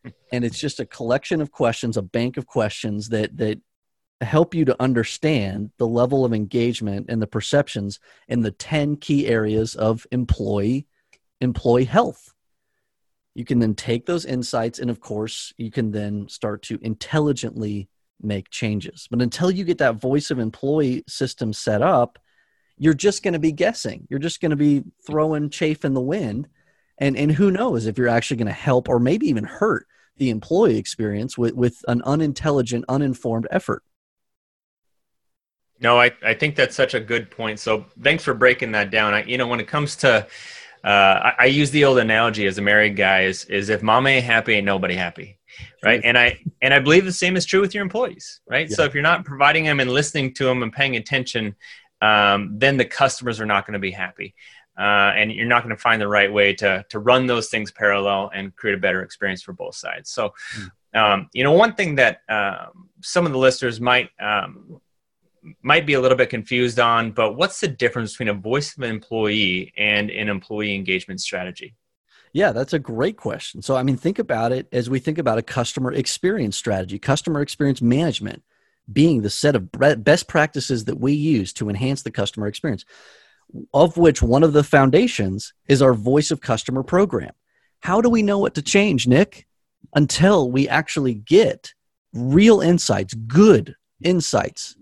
And 0.32 0.44
it's 0.44 0.60
just 0.60 0.80
a 0.80 0.86
collection 0.86 1.42
of 1.42 1.52
questions, 1.52 1.98
a 1.98 2.02
bank 2.02 2.38
of 2.38 2.46
questions 2.46 3.10
that 3.10 3.38
that 3.38 3.60
help 4.22 4.54
you 4.54 4.66
to 4.66 4.82
understand 4.82 5.72
the 5.78 5.88
level 5.88 6.26
of 6.26 6.34
engagement 6.34 7.08
and 7.10 7.22
the 7.22 7.28
perceptions 7.28 8.00
in 8.28 8.42
the 8.42 8.52
10 8.52 8.98
key 8.98 9.28
areas 9.28 9.76
of 9.76 10.06
employee 10.12 10.88
employee 11.42 11.86
health 11.86 12.35
you 13.36 13.46
can 13.46 13.60
then 13.60 13.76
take 13.76 14.06
those 14.06 14.26
insights 14.26 14.80
and 14.80 14.90
of 14.90 15.00
course 15.00 15.54
you 15.58 15.70
can 15.70 15.92
then 15.92 16.28
start 16.28 16.64
to 16.64 16.80
intelligently 16.82 17.88
make 18.22 18.50
changes 18.50 19.08
but 19.12 19.22
until 19.22 19.52
you 19.52 19.64
get 19.64 19.78
that 19.78 19.96
voice 19.96 20.32
of 20.32 20.40
employee 20.40 21.04
system 21.08 21.54
set 21.54 21.82
up 21.82 22.18
you're 22.78 22.94
just 22.94 23.22
going 23.22 23.34
to 23.34 23.40
be 23.40 23.52
guessing 23.52 24.08
you're 24.10 24.20
just 24.20 24.42
going 24.42 24.50
to 24.50 24.56
be 24.56 24.84
throwing 25.06 25.50
chaff 25.50 25.86
in 25.86 25.94
the 25.94 26.02
wind 26.02 26.48
and 26.98 27.16
and 27.18 27.32
who 27.34 27.52
knows 27.52 27.86
if 27.86 27.98
you're 27.98 28.08
actually 28.08 28.38
going 28.38 28.48
to 28.48 28.54
help 28.54 28.90
or 28.90 29.00
maybe 29.00 29.28
even 29.28 29.44
hurt 29.44 29.86
the 30.18 30.30
employee 30.30 30.78
experience 30.78 31.38
with 31.38 31.54
with 31.54 31.84
an 31.88 32.02
unintelligent 32.04 32.86
uninformed 32.88 33.48
effort 33.52 33.84
no, 35.82 36.00
I, 36.00 36.12
I 36.24 36.34
think 36.34 36.56
that's 36.56 36.74
such 36.74 36.94
a 36.94 37.02
good 37.02 37.30
point. 37.30 37.60
So 37.60 37.86
thanks 38.02 38.24
for 38.24 38.34
breaking 38.34 38.72
that 38.72 38.92
down. 38.92 39.14
I, 39.14 39.24
you 39.24 39.38
know, 39.38 39.46
when 39.46 39.60
it 39.60 39.68
comes 39.68 39.98
to, 39.98 40.26
uh, 40.86 41.32
I, 41.32 41.34
I, 41.40 41.46
use 41.46 41.72
the 41.72 41.84
old 41.84 41.98
analogy 41.98 42.46
as 42.46 42.60
a 42.60 42.62
married 42.62 42.96
guy 42.96 43.24
is, 43.24 43.46
is 43.46 43.70
if 43.70 43.82
mama 43.82 44.10
ain't 44.10 44.26
happy, 44.26 44.54
ain't 44.54 44.68
nobody 44.68 44.94
happy. 44.94 45.40
Right. 45.84 46.00
And 46.04 46.16
I, 46.16 46.40
and 46.62 46.76
I 46.76 46.80
believe 46.80 47.06
the 47.06 47.12
same 47.12 47.36
is 47.36 47.44
true 47.44 47.60
with 47.60 47.74
your 47.74 47.82
employees. 47.82 48.42
Right. 48.48 48.70
Yeah. 48.70 48.76
So 48.76 48.84
if 48.84 48.94
you're 48.94 49.02
not 49.02 49.26
providing 49.26 49.64
them 49.64 49.80
and 49.80 49.90
listening 49.90 50.36
to 50.36 50.46
them 50.46 50.62
and 50.62 50.72
paying 50.72 50.96
attention, 50.96 51.56
um, 52.02 52.60
then 52.60 52.78
the 52.78 52.86
customers 52.86 53.40
are 53.40 53.48
not 53.48 53.66
going 53.66 53.74
to 53.74 53.80
be 53.80 53.90
happy. 53.90 54.36
Uh, 54.78 55.12
and 55.16 55.32
you're 55.32 55.48
not 55.48 55.64
going 55.64 55.76
to 55.76 55.82
find 55.82 56.00
the 56.00 56.08
right 56.08 56.32
way 56.32 56.54
to, 56.54 56.86
to 56.90 57.00
run 57.00 57.26
those 57.26 57.50
things 57.50 57.72
parallel 57.72 58.30
and 58.36 58.56
create 58.56 58.76
a 58.76 58.80
better 58.80 59.02
experience 59.02 59.42
for 59.42 59.54
both 59.54 59.74
sides. 59.74 60.12
So, 60.12 60.34
hmm. 60.54 61.00
um, 61.00 61.30
you 61.34 61.44
know, 61.44 61.54
one 61.54 61.74
thing 61.74 61.96
that 61.96 62.20
um, 62.30 62.90
some 63.02 63.26
of 63.26 63.32
the 63.32 63.40
listeners 63.40 63.82
might 63.82 64.10
um, 64.20 64.80
might 65.62 65.86
be 65.86 65.94
a 65.94 66.02
little 66.02 66.18
bit 66.18 66.30
confused 66.30 66.80
on, 66.80 67.12
but 67.12 67.36
what's 67.36 67.60
the 67.60 67.68
difference 67.68 68.14
between 68.14 68.30
a 68.30 68.34
voice 68.34 68.76
of 68.76 68.84
an 68.84 68.90
employee 68.90 69.74
and 69.78 70.10
an 70.10 70.30
employee 70.30 70.76
engagement 70.76 71.22
strategy? 71.22 71.76
Yeah, 72.34 72.52
that's 72.52 72.74
a 72.74 72.80
great 72.80 73.16
question. 73.16 73.62
So, 73.62 73.78
I 73.78 73.84
mean, 73.84 73.96
think 73.96 74.20
about 74.20 74.52
it 74.52 74.68
as 74.72 74.90
we 74.90 75.00
think 75.00 75.18
about 75.18 75.38
a 75.38 75.42
customer 75.42 75.94
experience 75.94 76.58
strategy, 76.58 77.00
customer 77.00 77.42
experience 77.42 77.82
management 77.82 78.44
being 78.92 79.22
the 79.22 79.30
set 79.30 79.56
of 79.56 79.72
best 79.72 80.28
practices 80.28 80.86
that 80.86 81.00
we 81.00 81.14
use 81.14 81.54
to 81.54 81.70
enhance 81.70 82.04
the 82.04 82.12
customer 82.12 82.48
experience, 82.48 82.86
of 83.74 83.98
which 83.98 84.22
one 84.22 84.44
of 84.44 84.54
the 84.54 84.64
foundations 84.64 85.54
is 85.68 85.82
our 85.82 85.94
voice 85.94 86.30
of 86.30 86.42
customer 86.42 86.84
program. 86.84 87.32
How 87.80 88.02
do 88.02 88.10
we 88.10 88.22
know 88.22 88.40
what 88.40 88.56
to 88.56 88.62
change, 88.62 89.08
Nick? 89.08 89.48
Until 89.94 90.52
we 90.52 90.68
actually 90.68 91.14
get 91.14 91.74
real 92.14 92.60
insights, 92.60 93.14
good 93.14 93.76
insights 94.04 94.76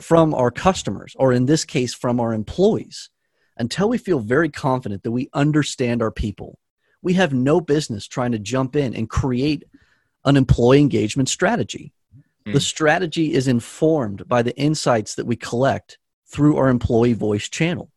from 0.00 0.34
our 0.34 0.50
customers, 0.50 1.14
or 1.18 1.32
in 1.32 1.46
this 1.46 1.64
case, 1.64 1.92
from 1.92 2.20
our 2.20 2.32
employees, 2.32 3.10
until 3.56 3.88
we 3.88 3.98
feel 3.98 4.20
very 4.20 4.48
confident 4.48 5.02
that 5.02 5.10
we 5.10 5.28
understand 5.34 6.02
our 6.02 6.10
people. 6.10 6.58
We 7.02 7.14
have 7.14 7.34
no 7.34 7.60
business 7.60 8.06
trying 8.06 8.32
to 8.32 8.38
jump 8.38 8.76
in 8.76 8.94
and 8.94 9.10
create 9.10 9.64
an 10.24 10.36
employee 10.36 10.80
engagement 10.80 11.28
strategy. 11.28 11.92
Mm. 12.46 12.54
The 12.54 12.60
strategy 12.60 13.34
is 13.34 13.48
informed 13.48 14.26
by 14.28 14.42
the 14.42 14.56
insights 14.56 15.16
that 15.16 15.26
we 15.26 15.36
collect 15.36 15.98
through 16.26 16.56
our 16.56 16.68
employee 16.68 17.12
voice 17.12 17.48
channel. 17.48 17.90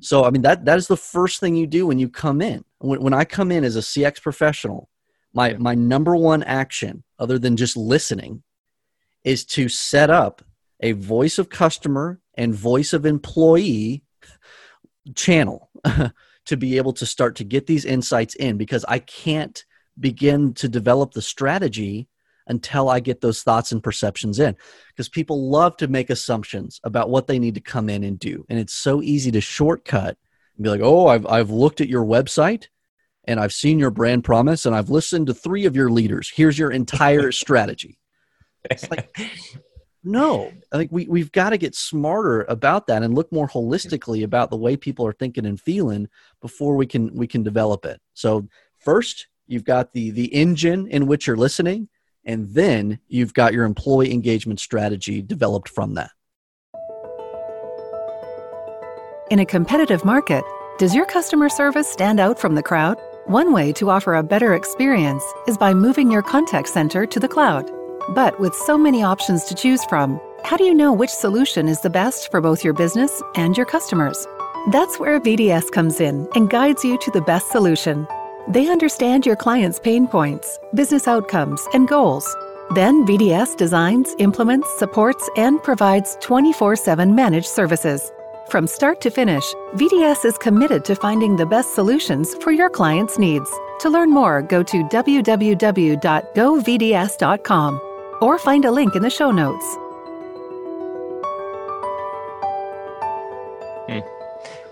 So, 0.00 0.24
I 0.24 0.30
mean, 0.30 0.42
that, 0.42 0.64
that 0.64 0.78
is 0.78 0.88
the 0.88 0.96
first 0.96 1.38
thing 1.38 1.54
you 1.54 1.66
do 1.66 1.86
when 1.86 1.98
you 1.98 2.08
come 2.08 2.42
in. 2.42 2.64
When, 2.78 3.00
when 3.02 3.14
I 3.14 3.24
come 3.24 3.52
in 3.52 3.62
as 3.62 3.76
a 3.76 3.80
CX 3.80 4.20
professional, 4.20 4.88
my, 5.32 5.54
my 5.54 5.74
number 5.74 6.16
one 6.16 6.42
action, 6.42 7.04
other 7.18 7.38
than 7.38 7.56
just 7.56 7.76
listening, 7.76 8.42
is 9.22 9.44
to 9.44 9.68
set 9.68 10.10
up 10.10 10.42
a 10.82 10.92
voice 10.92 11.38
of 11.38 11.48
customer 11.48 12.20
and 12.34 12.54
voice 12.54 12.92
of 12.92 13.06
employee 13.06 14.02
channel 15.14 15.70
to 16.46 16.56
be 16.56 16.76
able 16.76 16.92
to 16.92 17.06
start 17.06 17.36
to 17.36 17.44
get 17.44 17.66
these 17.66 17.84
insights 17.84 18.34
in 18.34 18.56
because 18.56 18.84
I 18.88 18.98
can't 18.98 19.64
begin 19.98 20.54
to 20.54 20.68
develop 20.68 21.12
the 21.12 21.22
strategy 21.22 22.08
until 22.48 22.88
I 22.88 23.00
get 23.00 23.20
those 23.20 23.42
thoughts 23.42 23.72
and 23.72 23.82
perceptions 23.82 24.40
in. 24.40 24.56
Because 24.88 25.08
people 25.08 25.48
love 25.50 25.76
to 25.76 25.88
make 25.88 26.10
assumptions 26.10 26.80
about 26.82 27.10
what 27.10 27.26
they 27.26 27.38
need 27.38 27.54
to 27.54 27.60
come 27.60 27.88
in 27.88 28.02
and 28.02 28.18
do. 28.18 28.44
And 28.48 28.58
it's 28.58 28.74
so 28.74 29.00
easy 29.02 29.30
to 29.32 29.40
shortcut 29.40 30.16
and 30.56 30.64
be 30.64 30.70
like, 30.70 30.80
oh, 30.82 31.06
I've, 31.06 31.26
I've 31.26 31.50
looked 31.50 31.80
at 31.80 31.88
your 31.88 32.04
website 32.04 32.66
and 33.24 33.38
I've 33.38 33.52
seen 33.52 33.78
your 33.78 33.90
brand 33.90 34.24
promise 34.24 34.66
and 34.66 34.74
I've 34.74 34.90
listened 34.90 35.28
to 35.28 35.34
three 35.34 35.66
of 35.66 35.76
your 35.76 35.90
leaders. 35.90 36.30
Here's 36.34 36.58
your 36.58 36.70
entire 36.70 37.30
strategy. 37.32 37.98
It's 38.70 38.90
like, 38.90 39.16
no, 40.04 40.52
I 40.72 40.78
think 40.78 40.90
we, 40.90 41.06
we've 41.06 41.32
got 41.32 41.50
to 41.50 41.58
get 41.58 41.74
smarter 41.74 42.42
about 42.48 42.86
that 42.88 43.02
and 43.02 43.14
look 43.14 43.30
more 43.30 43.48
holistically 43.48 44.24
about 44.24 44.50
the 44.50 44.56
way 44.56 44.76
people 44.76 45.06
are 45.06 45.12
thinking 45.12 45.46
and 45.46 45.60
feeling 45.60 46.08
before 46.40 46.76
we 46.76 46.86
can 46.86 47.14
we 47.14 47.26
can 47.26 47.42
develop 47.42 47.84
it. 47.84 48.00
So 48.14 48.48
first, 48.78 49.28
you've 49.46 49.64
got 49.64 49.92
the 49.92 50.10
the 50.10 50.34
engine 50.34 50.88
in 50.88 51.06
which 51.06 51.26
you're 51.26 51.36
listening. 51.36 51.88
And 52.24 52.48
then 52.54 53.00
you've 53.08 53.34
got 53.34 53.52
your 53.52 53.64
employee 53.64 54.12
engagement 54.12 54.60
strategy 54.60 55.22
developed 55.22 55.68
from 55.68 55.94
that. 55.94 56.10
In 59.30 59.40
a 59.40 59.46
competitive 59.46 60.04
market, 60.04 60.44
does 60.78 60.94
your 60.94 61.06
customer 61.06 61.48
service 61.48 61.88
stand 61.88 62.20
out 62.20 62.38
from 62.38 62.54
the 62.54 62.62
crowd? 62.62 62.96
One 63.26 63.52
way 63.52 63.72
to 63.72 63.90
offer 63.90 64.14
a 64.14 64.22
better 64.22 64.54
experience 64.54 65.24
is 65.46 65.56
by 65.56 65.74
moving 65.74 66.10
your 66.10 66.22
contact 66.22 66.68
center 66.68 67.06
to 67.06 67.18
the 67.18 67.28
cloud. 67.28 67.70
But 68.10 68.38
with 68.40 68.54
so 68.54 68.76
many 68.76 69.02
options 69.02 69.44
to 69.44 69.54
choose 69.54 69.84
from, 69.84 70.20
how 70.44 70.56
do 70.56 70.64
you 70.64 70.74
know 70.74 70.92
which 70.92 71.10
solution 71.10 71.68
is 71.68 71.80
the 71.80 71.90
best 71.90 72.30
for 72.30 72.40
both 72.40 72.64
your 72.64 72.74
business 72.74 73.22
and 73.36 73.56
your 73.56 73.66
customers? 73.66 74.26
That's 74.70 74.98
where 74.98 75.20
VDS 75.20 75.70
comes 75.70 76.00
in 76.00 76.28
and 76.34 76.50
guides 76.50 76.84
you 76.84 76.98
to 76.98 77.10
the 77.12 77.20
best 77.22 77.50
solution. 77.50 78.06
They 78.48 78.68
understand 78.68 79.24
your 79.24 79.36
client's 79.36 79.78
pain 79.78 80.08
points, 80.08 80.58
business 80.74 81.06
outcomes, 81.06 81.64
and 81.72 81.86
goals. 81.86 82.28
Then 82.74 83.06
VDS 83.06 83.56
designs, 83.56 84.14
implements, 84.18 84.68
supports, 84.78 85.30
and 85.36 85.62
provides 85.62 86.16
24 86.20 86.76
7 86.76 87.14
managed 87.14 87.46
services. 87.46 88.10
From 88.48 88.66
start 88.66 89.00
to 89.02 89.10
finish, 89.10 89.44
VDS 89.74 90.24
is 90.24 90.36
committed 90.38 90.84
to 90.86 90.96
finding 90.96 91.36
the 91.36 91.46
best 91.46 91.74
solutions 91.74 92.34
for 92.42 92.50
your 92.50 92.68
client's 92.68 93.18
needs. 93.18 93.48
To 93.80 93.88
learn 93.88 94.10
more, 94.10 94.42
go 94.42 94.62
to 94.64 94.82
www.govds.com 94.84 95.92
or 98.22 98.38
find 98.38 98.64
a 98.64 98.70
link 98.70 98.94
in 98.94 99.02
the 99.02 99.10
show 99.10 99.32
notes. 99.32 99.66
Hmm. 103.88 103.98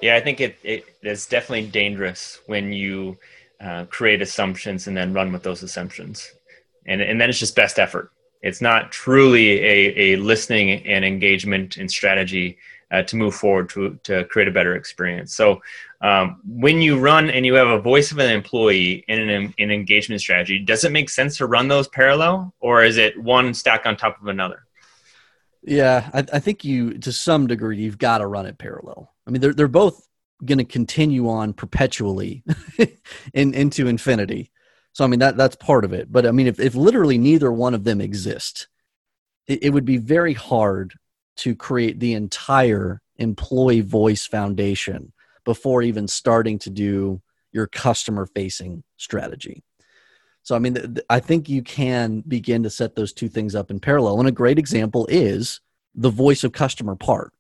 Yeah, 0.01 0.15
I 0.15 0.21
think 0.21 0.41
it, 0.41 0.57
it 0.63 0.85
is 1.03 1.27
definitely 1.27 1.67
dangerous 1.67 2.41
when 2.47 2.73
you 2.73 3.19
uh, 3.61 3.85
create 3.87 4.23
assumptions 4.23 4.87
and 4.87 4.97
then 4.97 5.13
run 5.13 5.33
with 5.33 5.43
those 5.43 5.63
assumptions. 5.65 6.31
And, 6.87 7.03
and 7.03 7.21
then 7.21 7.29
it's 7.29 7.41
just 7.41 7.57
best 7.57 7.79
effort. 7.79 8.13
It's 8.41 8.63
not 8.63 8.93
truly 8.93 9.61
a, 9.61 10.15
a 10.15 10.17
listening 10.17 10.87
and 10.87 11.05
engagement 11.05 11.77
and 11.77 11.91
strategy 11.91 12.57
uh, 12.91 13.03
to 13.03 13.17
move 13.17 13.35
forward 13.35 13.69
to, 13.71 13.99
to 14.05 14.25
create 14.27 14.49
a 14.49 14.53
better 14.53 14.77
experience. 14.77 15.35
So 15.35 15.61
um, 16.03 16.41
when 16.47 16.81
you 16.81 16.99
run 16.99 17.29
and 17.29 17.45
you 17.45 17.55
have 17.55 17.69
a 17.69 17.81
voice 17.81 18.11
of 18.11 18.19
an 18.19 18.31
employee 18.31 19.05
in 19.09 19.29
an, 19.29 19.55
an 19.59 19.71
engagement 19.71 20.21
strategy, 20.21 20.59
does 20.59 20.85
it 20.85 20.93
make 20.93 21.11
sense 21.11 21.37
to 21.39 21.47
run 21.47 21.69
those 21.69 21.89
parallel 21.89 22.55
or 22.61 22.83
is 22.83 22.97
it 22.97 23.21
one 23.23 23.53
stack 23.53 23.85
on 23.85 23.97
top 23.97 24.21
of 24.21 24.29
another? 24.29 24.65
Yeah, 25.63 26.09
I, 26.15 26.25
I 26.33 26.39
think 26.39 26.65
you, 26.65 26.97
to 26.99 27.13
some 27.13 27.47
degree, 27.47 27.79
you've 27.79 27.99
got 27.99 28.19
to 28.19 28.27
run 28.27 28.47
it 28.47 28.57
parallel. 28.57 29.13
I 29.27 29.31
mean, 29.31 29.43
they're, 29.43 29.53
they're 29.53 29.69
both 29.69 30.09
going 30.43 30.59
to 30.59 30.65
continue 30.65 31.29
on 31.29 31.53
perpetually 31.53 32.45
in, 33.35 33.53
into 33.53 33.87
infinity. 33.87 34.53
So, 34.93 35.05
I 35.05 35.07
mean, 35.07 35.21
that, 35.21 35.37
that's 35.37 35.57
part 35.57 35.85
of 35.85 35.93
it. 35.93 36.11
But 36.11 36.27
I 36.27 36.31
mean, 36.31 36.47
if, 36.47 36.59
if 36.59 36.75
literally 36.75 37.19
neither 37.19 37.53
one 37.53 37.75
of 37.75 37.85
them 37.85 38.01
exist, 38.01 38.69
it, 39.47 39.65
it 39.65 39.71
would 39.71 39.85
be 39.85 39.99
very 39.99 40.33
hard 40.33 40.95
to 41.39 41.55
create 41.55 42.01
the 42.01 42.15
entire 42.15 43.03
employee 43.17 43.83
voice 43.83 44.27
foundation 44.27 45.13
before 45.45 45.83
even 45.83 46.09
starting 46.09 46.59
to 46.61 46.71
do 46.71 47.21
your 47.53 47.67
customer 47.67 48.27
facing 48.27 48.83
strategy. 48.97 49.63
So, 50.43 50.57
I 50.57 50.59
mean, 50.59 50.75
th- 50.75 50.87
th- 50.95 51.07
I 51.11 51.21
think 51.21 51.49
you 51.49 51.63
can 51.63 52.23
begin 52.27 52.63
to 52.63 52.71
set 52.71 52.95
those 52.95 53.13
two 53.13 53.29
things 53.29 53.55
up 53.55 53.71
in 53.71 53.81
parallel. 53.81 54.19
And 54.19 54.29
a 54.29 54.33
great 54.33 54.59
example 54.59 55.07
is 55.11 55.61
the 55.95 56.11
voice 56.11 56.45
of 56.45 56.53
customer 56.53 56.97
part. 56.97 57.33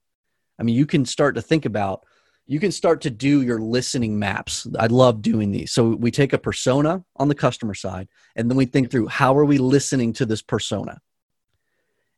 I 0.58 0.62
mean, 0.62 0.74
you 0.74 0.86
can 0.86 1.04
start 1.06 1.34
to 1.36 1.42
think 1.42 1.64
about, 1.64 2.04
you 2.46 2.60
can 2.60 2.72
start 2.72 3.00
to 3.02 3.10
do 3.10 3.42
your 3.42 3.60
listening 3.60 4.18
maps. 4.18 4.66
I 4.78 4.86
love 4.86 5.22
doing 5.22 5.52
these. 5.52 5.72
So, 5.72 5.90
we 5.96 6.10
take 6.10 6.32
a 6.32 6.38
persona 6.38 7.04
on 7.16 7.28
the 7.28 7.34
customer 7.34 7.74
side, 7.74 8.08
and 8.36 8.50
then 8.50 8.56
we 8.56 8.66
think 8.66 8.90
through 8.90 9.08
how 9.08 9.36
are 9.36 9.44
we 9.44 9.58
listening 9.58 10.12
to 10.14 10.26
this 10.26 10.42
persona? 10.42 11.00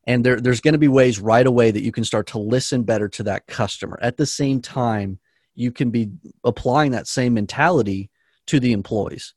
And 0.04 0.26
there, 0.26 0.40
there's 0.40 0.60
going 0.60 0.72
to 0.72 0.78
be 0.78 0.88
ways 0.88 1.20
right 1.20 1.46
away 1.46 1.70
that 1.70 1.84
you 1.84 1.92
can 1.92 2.04
start 2.04 2.26
to 2.28 2.38
listen 2.38 2.82
better 2.82 3.08
to 3.10 3.22
that 3.24 3.46
customer. 3.46 3.98
At 4.02 4.16
the 4.16 4.26
same 4.26 4.60
time, 4.60 5.20
you 5.54 5.72
can 5.72 5.90
be 5.90 6.10
applying 6.44 6.92
that 6.92 7.06
same 7.06 7.34
mentality 7.34 8.10
to 8.46 8.60
the 8.60 8.72
employees. 8.72 9.34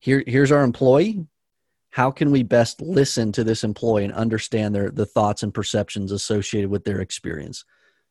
Here 0.00 0.22
here's 0.26 0.52
our 0.52 0.62
employee. 0.62 1.26
How 1.90 2.10
can 2.10 2.30
we 2.30 2.42
best 2.42 2.80
listen 2.80 3.32
to 3.32 3.44
this 3.44 3.64
employee 3.64 4.04
and 4.04 4.12
understand 4.12 4.74
their 4.74 4.90
the 4.90 5.06
thoughts 5.06 5.42
and 5.42 5.52
perceptions 5.52 6.12
associated 6.12 6.70
with 6.70 6.84
their 6.84 7.00
experience? 7.00 7.64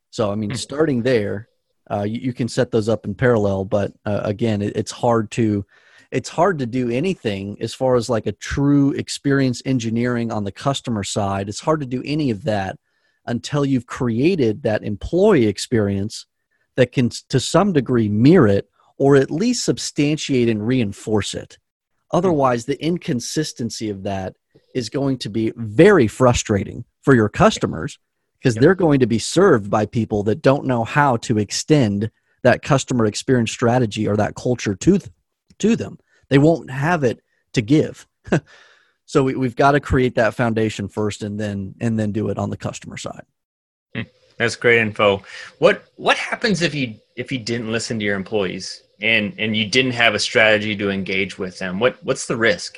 So 0.10 0.32
i 0.32 0.36
mean 0.36 0.50
mm-hmm. 0.52 0.58
starting 0.58 1.04
there 1.04 1.50
uh, 1.90 2.04
you, 2.04 2.20
you, 2.20 2.34
can 2.34 2.50
set 2.50 2.72
those 2.72 2.90
up 2.90 3.06
in 3.06 3.16
parallel 3.16 3.64
but 3.64 3.94
uh, 4.06 4.22
again 4.24 4.62
it, 4.62 4.76
it's 4.76 4.92
hard 4.92 5.32
to 5.32 5.66
it's 6.12 6.30
hard 6.30 6.60
to 6.60 6.66
do 6.66 6.90
anything 6.90 7.58
as 7.60 7.74
far 7.74 7.96
as 7.96 8.10
like 8.10 8.28
a 8.28 8.32
true 8.32 8.92
experience 8.92 9.62
engineering 9.66 10.32
on 10.32 10.44
the 10.44 10.52
customer 10.52 11.04
side. 11.04 11.50
It's 11.50 11.60
hard 11.60 11.82
to 11.82 11.86
do 11.86 12.02
any 12.06 12.30
of 12.30 12.44
that 12.44 12.78
until 13.26 13.66
you've 13.66 13.88
created 13.88 14.64
that 14.64 14.84
employee 14.84 15.48
experience 15.48 16.26
that 16.78 16.94
can 16.94 17.10
to 17.30 17.40
some 17.40 17.74
degree 17.74 18.08
mirror 18.08 18.48
it 18.48 18.70
or 18.98 19.16
at 19.16 19.30
least 19.30 19.66
substantiate 19.66 20.50
and 20.50 20.66
reinforce 20.66 21.34
it 21.34 21.58
Otherwise, 22.12 22.66
the 22.66 22.82
inconsistency 22.84 23.90
of 23.90 24.04
that 24.04 24.36
is 24.74 24.90
going 24.90 25.18
to 25.20 25.30
be 25.30 25.52
very 25.56 26.08
frustrating 26.08 26.86
for 27.02 27.14
your 27.14 27.30
customers 27.30 28.00
because 28.40 28.56
yep. 28.56 28.62
they're 28.62 28.76
going 28.76 29.00
to 29.00 29.08
be 29.08 29.20
served 29.20 29.70
by 29.70 29.86
people 29.86 30.24
that 30.24 30.42
don't 30.42 30.66
know 30.66 30.84
how 30.84 31.18
to 31.18 31.38
extend 31.38 32.10
that 32.44 32.62
customer 32.62 33.06
experience 33.06 33.52
strategy 33.52 34.08
or 34.08 34.16
that 34.16 34.36
culture 34.36 34.76
to 34.76 35.00
to 35.60 35.76
them. 35.76 35.98
They 36.30 36.38
won't 36.38 36.70
have 36.70 37.04
it 37.04 37.22
to 37.54 37.62
give. 37.62 38.08
so 39.06 39.24
we, 39.24 39.36
we've 39.36 39.56
got 39.56 39.72
to 39.72 39.80
create 39.80 40.16
that 40.16 40.36
foundation 40.36 40.88
first, 40.88 41.24
and 41.24 41.40
then 41.40 41.76
and 41.82 42.00
then 42.00 42.12
do 42.12 42.30
it 42.30 42.38
on 42.38 42.52
the 42.52 42.58
customer 42.58 42.96
side. 42.96 43.26
Hmm. 43.96 44.04
That's 44.38 44.56
great 44.56 44.80
info. 44.80 45.24
What 45.60 45.86
what 45.96 46.18
happens 46.18 46.62
if 46.62 46.76
you 46.76 46.96
if 47.16 47.32
you 47.32 47.40
didn't 47.40 47.72
listen 47.72 48.00
to 48.00 48.06
your 48.06 48.16
employees? 48.16 48.84
and 49.02 49.34
and 49.38 49.56
you 49.56 49.68
didn't 49.70 49.92
have 49.92 50.16
a 50.16 50.20
strategy 50.20 50.76
to 50.76 50.90
engage 50.90 51.38
with 51.38 51.60
them 51.60 51.80
what 51.80 51.98
what's 52.04 52.28
the 52.28 52.36
risk 52.36 52.78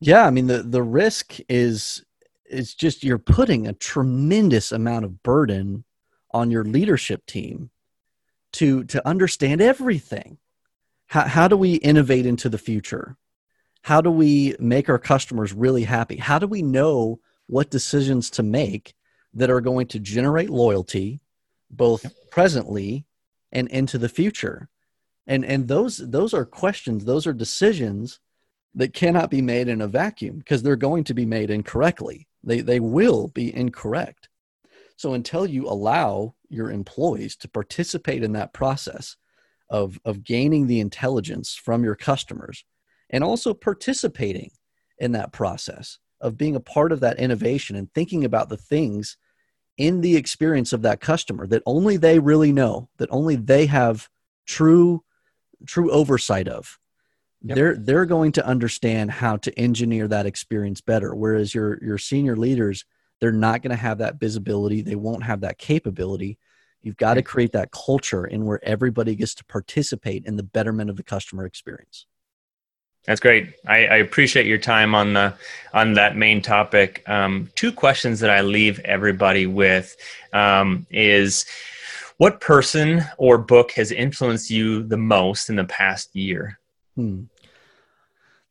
yeah 0.00 0.26
i 0.26 0.30
mean 0.30 0.46
the 0.46 0.62
the 0.62 0.82
risk 0.82 1.36
is 1.48 2.04
is 2.46 2.74
just 2.74 3.02
you're 3.02 3.18
putting 3.18 3.66
a 3.66 3.72
tremendous 3.72 4.72
amount 4.72 5.04
of 5.04 5.22
burden 5.22 5.84
on 6.32 6.50
your 6.50 6.64
leadership 6.64 7.24
team 7.26 7.70
to 8.52 8.84
to 8.84 9.06
understand 9.08 9.60
everything 9.60 10.38
how, 11.06 11.22
how 11.22 11.48
do 11.48 11.56
we 11.56 11.74
innovate 11.76 12.26
into 12.26 12.48
the 12.48 12.58
future 12.58 13.16
how 13.82 14.00
do 14.00 14.10
we 14.10 14.54
make 14.58 14.88
our 14.88 14.98
customers 14.98 15.52
really 15.52 15.84
happy 15.84 16.16
how 16.16 16.38
do 16.38 16.46
we 16.46 16.62
know 16.62 17.18
what 17.46 17.70
decisions 17.70 18.28
to 18.28 18.42
make 18.42 18.94
that 19.34 19.50
are 19.50 19.60
going 19.60 19.86
to 19.88 19.98
generate 19.98 20.50
loyalty 20.50 21.20
both 21.70 22.04
presently 22.30 23.06
and 23.50 23.68
into 23.68 23.98
the 23.98 24.08
future. 24.08 24.68
And 25.26 25.44
and 25.44 25.68
those 25.68 25.98
those 25.98 26.34
are 26.34 26.44
questions 26.44 27.04
those 27.04 27.26
are 27.26 27.32
decisions 27.32 28.20
that 28.74 28.94
cannot 28.94 29.30
be 29.30 29.42
made 29.42 29.68
in 29.68 29.80
a 29.80 29.86
vacuum 29.86 30.38
because 30.38 30.62
they're 30.62 30.76
going 30.76 31.04
to 31.04 31.14
be 31.14 31.26
made 31.26 31.50
incorrectly. 31.50 32.26
They 32.42 32.60
they 32.60 32.80
will 32.80 33.28
be 33.28 33.54
incorrect. 33.54 34.28
So 34.96 35.14
until 35.14 35.46
you 35.46 35.66
allow 35.66 36.34
your 36.48 36.70
employees 36.70 37.36
to 37.36 37.48
participate 37.48 38.22
in 38.22 38.32
that 38.32 38.52
process 38.52 39.16
of 39.70 40.00
of 40.04 40.24
gaining 40.24 40.66
the 40.66 40.80
intelligence 40.80 41.54
from 41.54 41.84
your 41.84 41.94
customers 41.94 42.64
and 43.10 43.22
also 43.22 43.54
participating 43.54 44.50
in 44.98 45.12
that 45.12 45.32
process 45.32 45.98
of 46.22 46.38
being 46.38 46.56
a 46.56 46.60
part 46.60 46.92
of 46.92 47.00
that 47.00 47.18
innovation 47.18 47.76
and 47.76 47.92
thinking 47.92 48.24
about 48.24 48.48
the 48.48 48.56
things 48.56 49.16
in 49.76 50.00
the 50.00 50.16
experience 50.16 50.72
of 50.72 50.82
that 50.82 51.00
customer 51.00 51.46
that 51.46 51.62
only 51.66 51.96
they 51.96 52.18
really 52.18 52.52
know 52.52 52.88
that 52.98 53.08
only 53.10 53.36
they 53.36 53.66
have 53.66 54.08
true 54.46 55.02
true 55.66 55.90
oversight 55.90 56.48
of. 56.48 56.78
Yep. 57.44 57.56
they're 57.56 57.76
they're 57.76 58.06
going 58.06 58.30
to 58.32 58.46
understand 58.46 59.10
how 59.10 59.36
to 59.38 59.58
engineer 59.58 60.06
that 60.06 60.26
experience 60.26 60.80
better 60.80 61.12
whereas 61.12 61.52
your 61.52 61.82
your 61.82 61.98
senior 61.98 62.36
leaders 62.36 62.84
they're 63.22 63.30
not 63.30 63.62
going 63.62 63.70
to 63.70 63.76
have 63.76 63.98
that 63.98 64.18
visibility. 64.18 64.82
They 64.82 64.96
won't 64.96 65.22
have 65.22 65.42
that 65.42 65.56
capability. 65.56 66.38
You've 66.82 66.96
got 66.96 67.14
to 67.14 67.22
create 67.22 67.52
that 67.52 67.70
culture 67.70 68.26
in 68.26 68.44
where 68.44 68.58
everybody 68.64 69.14
gets 69.14 69.32
to 69.36 69.44
participate 69.44 70.26
in 70.26 70.34
the 70.34 70.42
betterment 70.42 70.90
of 70.90 70.96
the 70.96 71.04
customer 71.04 71.46
experience 71.46 72.06
that's 73.04 73.20
great. 73.20 73.54
I, 73.66 73.86
I, 73.86 73.96
appreciate 73.96 74.46
your 74.46 74.58
time 74.58 74.94
on 74.94 75.14
the 75.14 75.34
on 75.74 75.94
that 75.94 76.16
main 76.16 76.40
topic. 76.40 77.02
Um, 77.08 77.50
two 77.56 77.72
questions 77.72 78.20
that 78.20 78.30
I 78.30 78.42
leave 78.42 78.78
everybody 78.80 79.46
with 79.46 79.96
um, 80.32 80.86
is 80.90 81.44
what 82.18 82.40
person 82.40 83.02
or 83.18 83.38
book 83.38 83.72
has 83.72 83.90
influenced 83.90 84.50
you 84.50 84.84
the 84.84 84.96
most 84.96 85.48
in 85.48 85.56
the 85.56 85.64
past 85.64 86.14
year? 86.14 86.58
Hmm. 86.94 87.24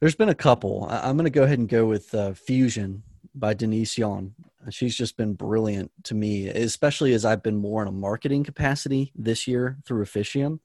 There's 0.01 0.15
been 0.15 0.29
a 0.29 0.35
couple. 0.35 0.87
I'm 0.89 1.15
going 1.15 1.25
to 1.25 1.29
go 1.29 1.43
ahead 1.43 1.59
and 1.59 1.69
go 1.69 1.85
with 1.85 2.13
uh, 2.13 2.33
Fusion 2.33 3.03
by 3.35 3.53
Denise 3.53 3.97
Yohn. 3.97 4.33
She's 4.69 4.95
just 4.95 5.15
been 5.15 5.33
brilliant 5.33 5.91
to 6.05 6.15
me, 6.15 6.47
especially 6.47 7.13
as 7.13 7.23
I've 7.23 7.43
been 7.43 7.57
more 7.57 7.81
in 7.81 7.87
a 7.87 7.91
marketing 7.91 8.43
capacity 8.43 9.11
this 9.15 9.47
year 9.47 9.77
through 9.85 10.01
Officium 10.01 10.59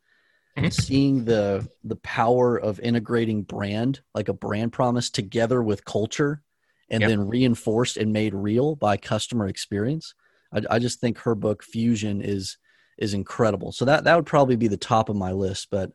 mm-hmm. 0.56 0.68
seeing 0.68 1.24
the 1.24 1.68
the 1.84 1.96
power 1.96 2.56
of 2.56 2.80
integrating 2.80 3.42
brand, 3.42 4.00
like 4.14 4.28
a 4.28 4.34
brand 4.34 4.72
promise, 4.72 5.10
together 5.10 5.62
with 5.62 5.84
culture, 5.84 6.42
and 6.90 7.00
yep. 7.00 7.10
then 7.10 7.28
reinforced 7.28 7.96
and 7.96 8.12
made 8.12 8.34
real 8.34 8.76
by 8.76 8.96
customer 8.96 9.46
experience. 9.48 10.14
I, 10.52 10.62
I 10.70 10.78
just 10.78 11.00
think 11.00 11.18
her 11.18 11.34
book 11.34 11.62
Fusion 11.62 12.20
is 12.20 12.58
is 12.98 13.14
incredible. 13.14 13.72
So 13.72 13.84
that 13.84 14.04
that 14.04 14.16
would 14.16 14.26
probably 14.26 14.56
be 14.56 14.68
the 14.68 14.76
top 14.76 15.08
of 15.08 15.16
my 15.16 15.32
list. 15.32 15.68
But 15.70 15.92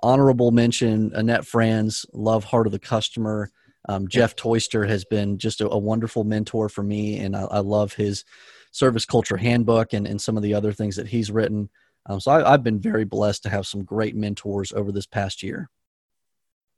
honorable 0.00 0.50
mention: 0.50 1.12
Annette 1.14 1.46
Franz, 1.46 2.06
Love 2.12 2.44
Heart 2.44 2.66
of 2.66 2.72
the 2.72 2.78
Customer. 2.78 3.50
Um, 3.88 4.06
Jeff 4.08 4.36
Toister 4.36 4.84
has 4.84 5.04
been 5.06 5.38
just 5.38 5.62
a, 5.62 5.70
a, 5.70 5.78
wonderful 5.78 6.22
mentor 6.22 6.68
for 6.68 6.82
me, 6.82 7.18
and 7.18 7.34
I, 7.34 7.42
I, 7.44 7.58
love 7.60 7.94
his 7.94 8.22
service 8.70 9.06
culture 9.06 9.38
handbook 9.38 9.94
and, 9.94 10.06
and 10.06 10.20
some 10.20 10.36
of 10.36 10.42
the 10.42 10.52
other 10.52 10.72
things 10.72 10.96
that 10.96 11.08
he's 11.08 11.30
written. 11.30 11.70
Um, 12.08 12.20
so 12.20 12.30
I, 12.30 12.50
have 12.50 12.64
been 12.64 12.80
very 12.80 13.04
blessed 13.04 13.42
to 13.44 13.50
have 13.50 13.66
some 13.66 13.84
great 13.84 14.16
mentors 14.16 14.72
over 14.72 14.90
this 14.90 15.06
past 15.06 15.42
year. 15.42 15.68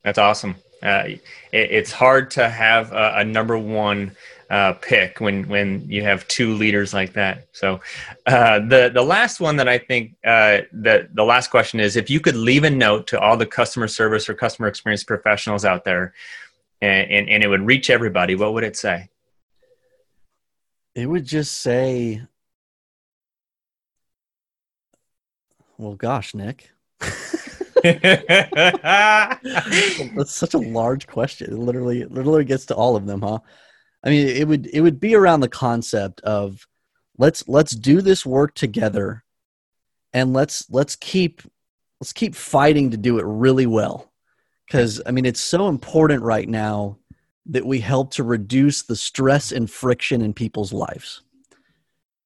That's 0.02 0.18
awesome. 0.18 0.56
Uh, 0.82 1.04
it, 1.06 1.20
it's 1.52 1.92
hard 1.92 2.30
to 2.32 2.48
have 2.48 2.92
a, 2.92 3.14
a 3.16 3.24
number 3.24 3.56
one 3.56 4.16
uh, 4.48 4.72
pick 4.72 5.20
when 5.20 5.46
when 5.48 5.88
you 5.88 6.02
have 6.02 6.26
two 6.26 6.54
leaders 6.54 6.92
like 6.92 7.12
that. 7.12 7.46
So 7.52 7.80
uh, 8.26 8.58
the 8.60 8.90
the 8.92 9.02
last 9.02 9.40
one 9.40 9.56
that 9.56 9.68
I 9.68 9.78
think 9.78 10.16
uh, 10.24 10.62
that 10.72 11.14
the 11.14 11.22
last 11.22 11.50
question 11.50 11.78
is 11.78 11.96
if 11.96 12.10
you 12.10 12.18
could 12.18 12.34
leave 12.34 12.64
a 12.64 12.70
note 12.70 13.06
to 13.08 13.20
all 13.20 13.36
the 13.36 13.46
customer 13.46 13.86
service 13.86 14.28
or 14.28 14.34
customer 14.34 14.66
experience 14.66 15.04
professionals 15.04 15.64
out 15.64 15.84
there, 15.84 16.14
and, 16.80 17.10
and, 17.10 17.28
and 17.28 17.44
it 17.44 17.48
would 17.48 17.64
reach 17.64 17.90
everybody, 17.90 18.34
what 18.34 18.54
would 18.54 18.64
it 18.64 18.76
say? 18.76 19.08
It 20.94 21.06
would 21.06 21.24
just 21.24 21.58
say, 21.58 22.22
"Well, 25.80 25.94
gosh, 25.94 26.34
Nick." 26.34 26.70
That's 27.82 29.40
such 30.34 30.52
a 30.52 30.58
large 30.58 31.06
question. 31.06 31.52
It 31.52 31.58
literally, 31.58 32.02
it 32.02 32.12
literally 32.12 32.44
gets 32.44 32.66
to 32.66 32.74
all 32.74 32.96
of 32.96 33.06
them, 33.06 33.22
huh? 33.22 33.38
I 34.04 34.10
mean, 34.10 34.28
it 34.28 34.46
would 34.46 34.66
it 34.66 34.82
would 34.82 35.00
be 35.00 35.14
around 35.14 35.40
the 35.40 35.48
concept 35.48 36.20
of 36.20 36.66
let's 37.16 37.48
let's 37.48 37.72
do 37.72 38.02
this 38.02 38.26
work 38.26 38.54
together, 38.54 39.24
and 40.12 40.34
let's 40.34 40.68
let's 40.70 40.96
keep 40.96 41.40
let's 42.00 42.12
keep 42.12 42.34
fighting 42.34 42.90
to 42.90 42.98
do 42.98 43.18
it 43.18 43.24
really 43.24 43.66
well, 43.66 44.12
because 44.66 45.00
I 45.06 45.12
mean, 45.12 45.24
it's 45.24 45.40
so 45.40 45.68
important 45.68 46.22
right 46.22 46.48
now 46.48 46.98
that 47.46 47.64
we 47.64 47.80
help 47.80 48.12
to 48.12 48.24
reduce 48.24 48.82
the 48.82 48.96
stress 48.96 49.52
and 49.52 49.70
friction 49.70 50.20
in 50.20 50.34
people's 50.34 50.72
lives. 50.72 51.22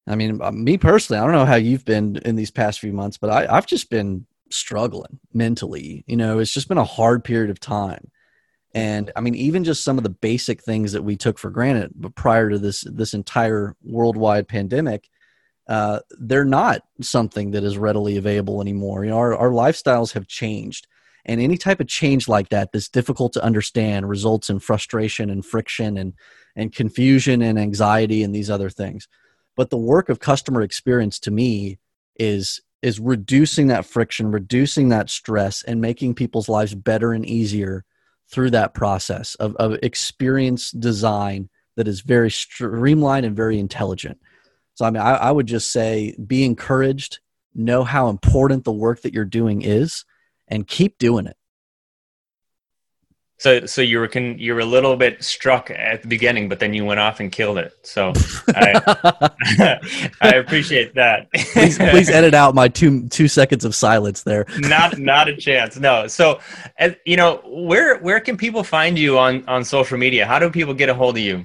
I 0.06 0.16
mean, 0.16 0.40
uh, 0.42 0.52
me 0.52 0.76
personally, 0.76 1.20
I 1.20 1.24
don't 1.24 1.32
know 1.32 1.46
how 1.46 1.54
you've 1.54 1.84
been 1.84 2.16
in 2.24 2.36
these 2.36 2.50
past 2.50 2.80
few 2.80 2.92
months, 2.92 3.16
but 3.16 3.30
I, 3.30 3.46
I've 3.56 3.66
just 3.66 3.88
been 3.90 4.26
struggling 4.50 5.18
mentally. 5.32 6.04
You 6.06 6.16
know, 6.16 6.38
it's 6.38 6.52
just 6.52 6.68
been 6.68 6.78
a 6.78 6.84
hard 6.84 7.24
period 7.24 7.50
of 7.50 7.60
time. 7.60 8.10
And 8.74 9.12
I 9.14 9.20
mean, 9.20 9.34
even 9.36 9.64
just 9.64 9.84
some 9.84 9.98
of 9.98 10.04
the 10.04 10.10
basic 10.10 10.62
things 10.62 10.92
that 10.92 11.04
we 11.04 11.16
took 11.16 11.38
for 11.38 11.50
granted 11.50 11.92
but 11.94 12.14
prior 12.16 12.50
to 12.50 12.58
this 12.58 12.84
this 12.90 13.14
entire 13.14 13.76
worldwide 13.84 14.48
pandemic, 14.48 15.08
uh, 15.68 16.00
they're 16.18 16.44
not 16.44 16.82
something 17.00 17.52
that 17.52 17.64
is 17.64 17.78
readily 17.78 18.16
available 18.16 18.60
anymore. 18.60 19.04
You 19.04 19.12
know, 19.12 19.18
our, 19.18 19.34
our 19.36 19.50
lifestyles 19.50 20.12
have 20.12 20.26
changed, 20.26 20.88
and 21.24 21.40
any 21.40 21.56
type 21.56 21.80
of 21.80 21.86
change 21.86 22.28
like 22.28 22.48
that 22.48 22.72
that's 22.72 22.88
difficult 22.88 23.32
to 23.34 23.44
understand 23.44 24.08
results 24.08 24.50
in 24.50 24.58
frustration 24.58 25.30
and 25.30 25.46
friction 25.46 25.96
and 25.96 26.12
and 26.56 26.74
confusion 26.74 27.42
and 27.42 27.58
anxiety 27.58 28.22
and 28.24 28.34
these 28.34 28.50
other 28.50 28.70
things. 28.70 29.08
But 29.56 29.70
the 29.70 29.76
work 29.76 30.08
of 30.08 30.20
customer 30.20 30.62
experience 30.62 31.18
to 31.20 31.30
me 31.30 31.78
is 32.16 32.60
is 32.82 33.00
reducing 33.00 33.68
that 33.68 33.86
friction, 33.86 34.30
reducing 34.30 34.90
that 34.90 35.08
stress, 35.08 35.62
and 35.62 35.80
making 35.80 36.14
people's 36.14 36.50
lives 36.50 36.74
better 36.74 37.14
and 37.14 37.24
easier 37.24 37.82
through 38.30 38.50
that 38.50 38.74
process 38.74 39.34
of, 39.36 39.56
of 39.56 39.78
experience 39.82 40.70
design 40.70 41.48
that 41.76 41.88
is 41.88 42.02
very 42.02 42.30
streamlined 42.30 43.24
and 43.24 43.34
very 43.34 43.58
intelligent. 43.58 44.18
So, 44.74 44.84
I 44.84 44.90
mean, 44.90 45.02
I, 45.02 45.14
I 45.14 45.30
would 45.30 45.46
just 45.46 45.72
say 45.72 46.14
be 46.26 46.44
encouraged, 46.44 47.20
know 47.54 47.84
how 47.84 48.08
important 48.08 48.64
the 48.64 48.72
work 48.72 49.02
that 49.02 49.14
you're 49.14 49.24
doing 49.24 49.62
is, 49.62 50.04
and 50.48 50.66
keep 50.66 50.98
doing 50.98 51.26
it. 51.26 51.36
So, 53.38 53.66
so 53.66 53.82
you 53.82 53.98
were 53.98 54.06
con- 54.08 54.38
you 54.38 54.54
were 54.54 54.60
a 54.60 54.64
little 54.64 54.96
bit 54.96 55.22
struck 55.22 55.70
at 55.70 56.02
the 56.02 56.08
beginning, 56.08 56.48
but 56.48 56.60
then 56.60 56.72
you 56.72 56.84
went 56.84 57.00
off 57.00 57.18
and 57.18 57.32
killed 57.32 57.58
it. 57.58 57.74
So, 57.82 58.12
I, 58.48 59.80
I 60.20 60.34
appreciate 60.36 60.94
that. 60.94 61.30
please, 61.52 61.76
please 61.76 62.10
edit 62.10 62.32
out 62.32 62.54
my 62.54 62.68
two 62.68 63.08
two 63.08 63.26
seconds 63.26 63.64
of 63.64 63.74
silence 63.74 64.22
there. 64.22 64.46
not 64.58 64.98
not 64.98 65.28
a 65.28 65.36
chance. 65.36 65.76
No. 65.78 66.06
So, 66.06 66.40
as, 66.78 66.94
you 67.04 67.16
know, 67.16 67.42
where 67.44 67.98
where 67.98 68.20
can 68.20 68.36
people 68.36 68.62
find 68.62 68.98
you 68.98 69.18
on 69.18 69.46
on 69.48 69.64
social 69.64 69.98
media? 69.98 70.26
How 70.26 70.38
do 70.38 70.48
people 70.48 70.72
get 70.72 70.88
a 70.88 70.94
hold 70.94 71.16
of 71.16 71.22
you? 71.22 71.44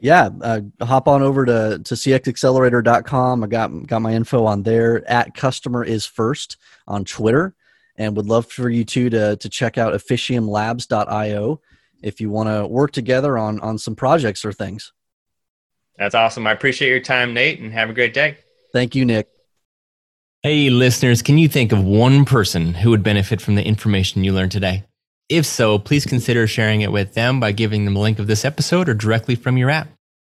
Yeah, 0.00 0.28
uh, 0.40 0.60
hop 0.80 1.08
on 1.08 1.22
over 1.22 1.44
to 1.44 1.80
to 1.84 1.94
cxaccelerator.com. 1.94 3.42
I 3.42 3.46
got 3.48 3.86
got 3.88 4.02
my 4.02 4.12
info 4.12 4.46
on 4.46 4.62
there. 4.62 5.08
At 5.10 5.34
customer 5.34 5.82
is 5.82 6.06
first 6.06 6.56
on 6.86 7.04
Twitter 7.04 7.56
and 7.98 8.16
would 8.16 8.26
love 8.26 8.46
for 8.46 8.70
you 8.70 8.84
two 8.84 9.10
to, 9.10 9.36
to 9.36 9.48
check 9.48 9.76
out 9.76 9.92
officiumlabs.io 9.92 11.60
if 12.02 12.20
you 12.20 12.30
want 12.30 12.48
to 12.48 12.66
work 12.66 12.92
together 12.92 13.36
on, 13.36 13.60
on 13.60 13.76
some 13.76 13.96
projects 13.96 14.44
or 14.44 14.52
things. 14.52 14.92
That's 15.98 16.14
awesome. 16.14 16.46
I 16.46 16.52
appreciate 16.52 16.90
your 16.90 17.00
time, 17.00 17.34
Nate, 17.34 17.58
and 17.58 17.72
have 17.72 17.90
a 17.90 17.92
great 17.92 18.14
day. 18.14 18.38
Thank 18.72 18.94
you, 18.94 19.04
Nick. 19.04 19.28
Hey, 20.44 20.70
listeners, 20.70 21.20
can 21.20 21.36
you 21.36 21.48
think 21.48 21.72
of 21.72 21.82
one 21.82 22.24
person 22.24 22.74
who 22.74 22.90
would 22.90 23.02
benefit 23.02 23.40
from 23.40 23.56
the 23.56 23.64
information 23.64 24.22
you 24.22 24.32
learned 24.32 24.52
today? 24.52 24.84
If 25.28 25.44
so, 25.44 25.78
please 25.78 26.06
consider 26.06 26.46
sharing 26.46 26.80
it 26.80 26.92
with 26.92 27.14
them 27.14 27.40
by 27.40 27.50
giving 27.52 27.84
them 27.84 27.96
a 27.96 28.00
link 28.00 28.20
of 28.20 28.28
this 28.28 28.44
episode 28.44 28.88
or 28.88 28.94
directly 28.94 29.34
from 29.34 29.58
your 29.58 29.68
app. 29.68 29.88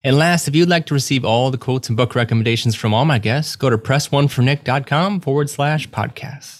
And 0.03 0.17
last, 0.17 0.49
if 0.49 0.55
you'd 0.57 0.71
like 0.71 0.87
to 0.87 0.95
receive 0.95 1.27
all 1.27 1.51
the 1.51 1.59
quotes 1.59 1.89
and 1.89 1.97
book 1.97 2.15
recommendations 2.15 2.75
from 2.75 2.95
all 2.95 3.05
my 3.05 3.19
guests, 3.19 3.55
go 3.55 3.69
to 3.69 3.77
pressonefornick.com 3.77 5.21
forward 5.21 5.51
slash 5.51 5.89
podcast. 5.91 6.60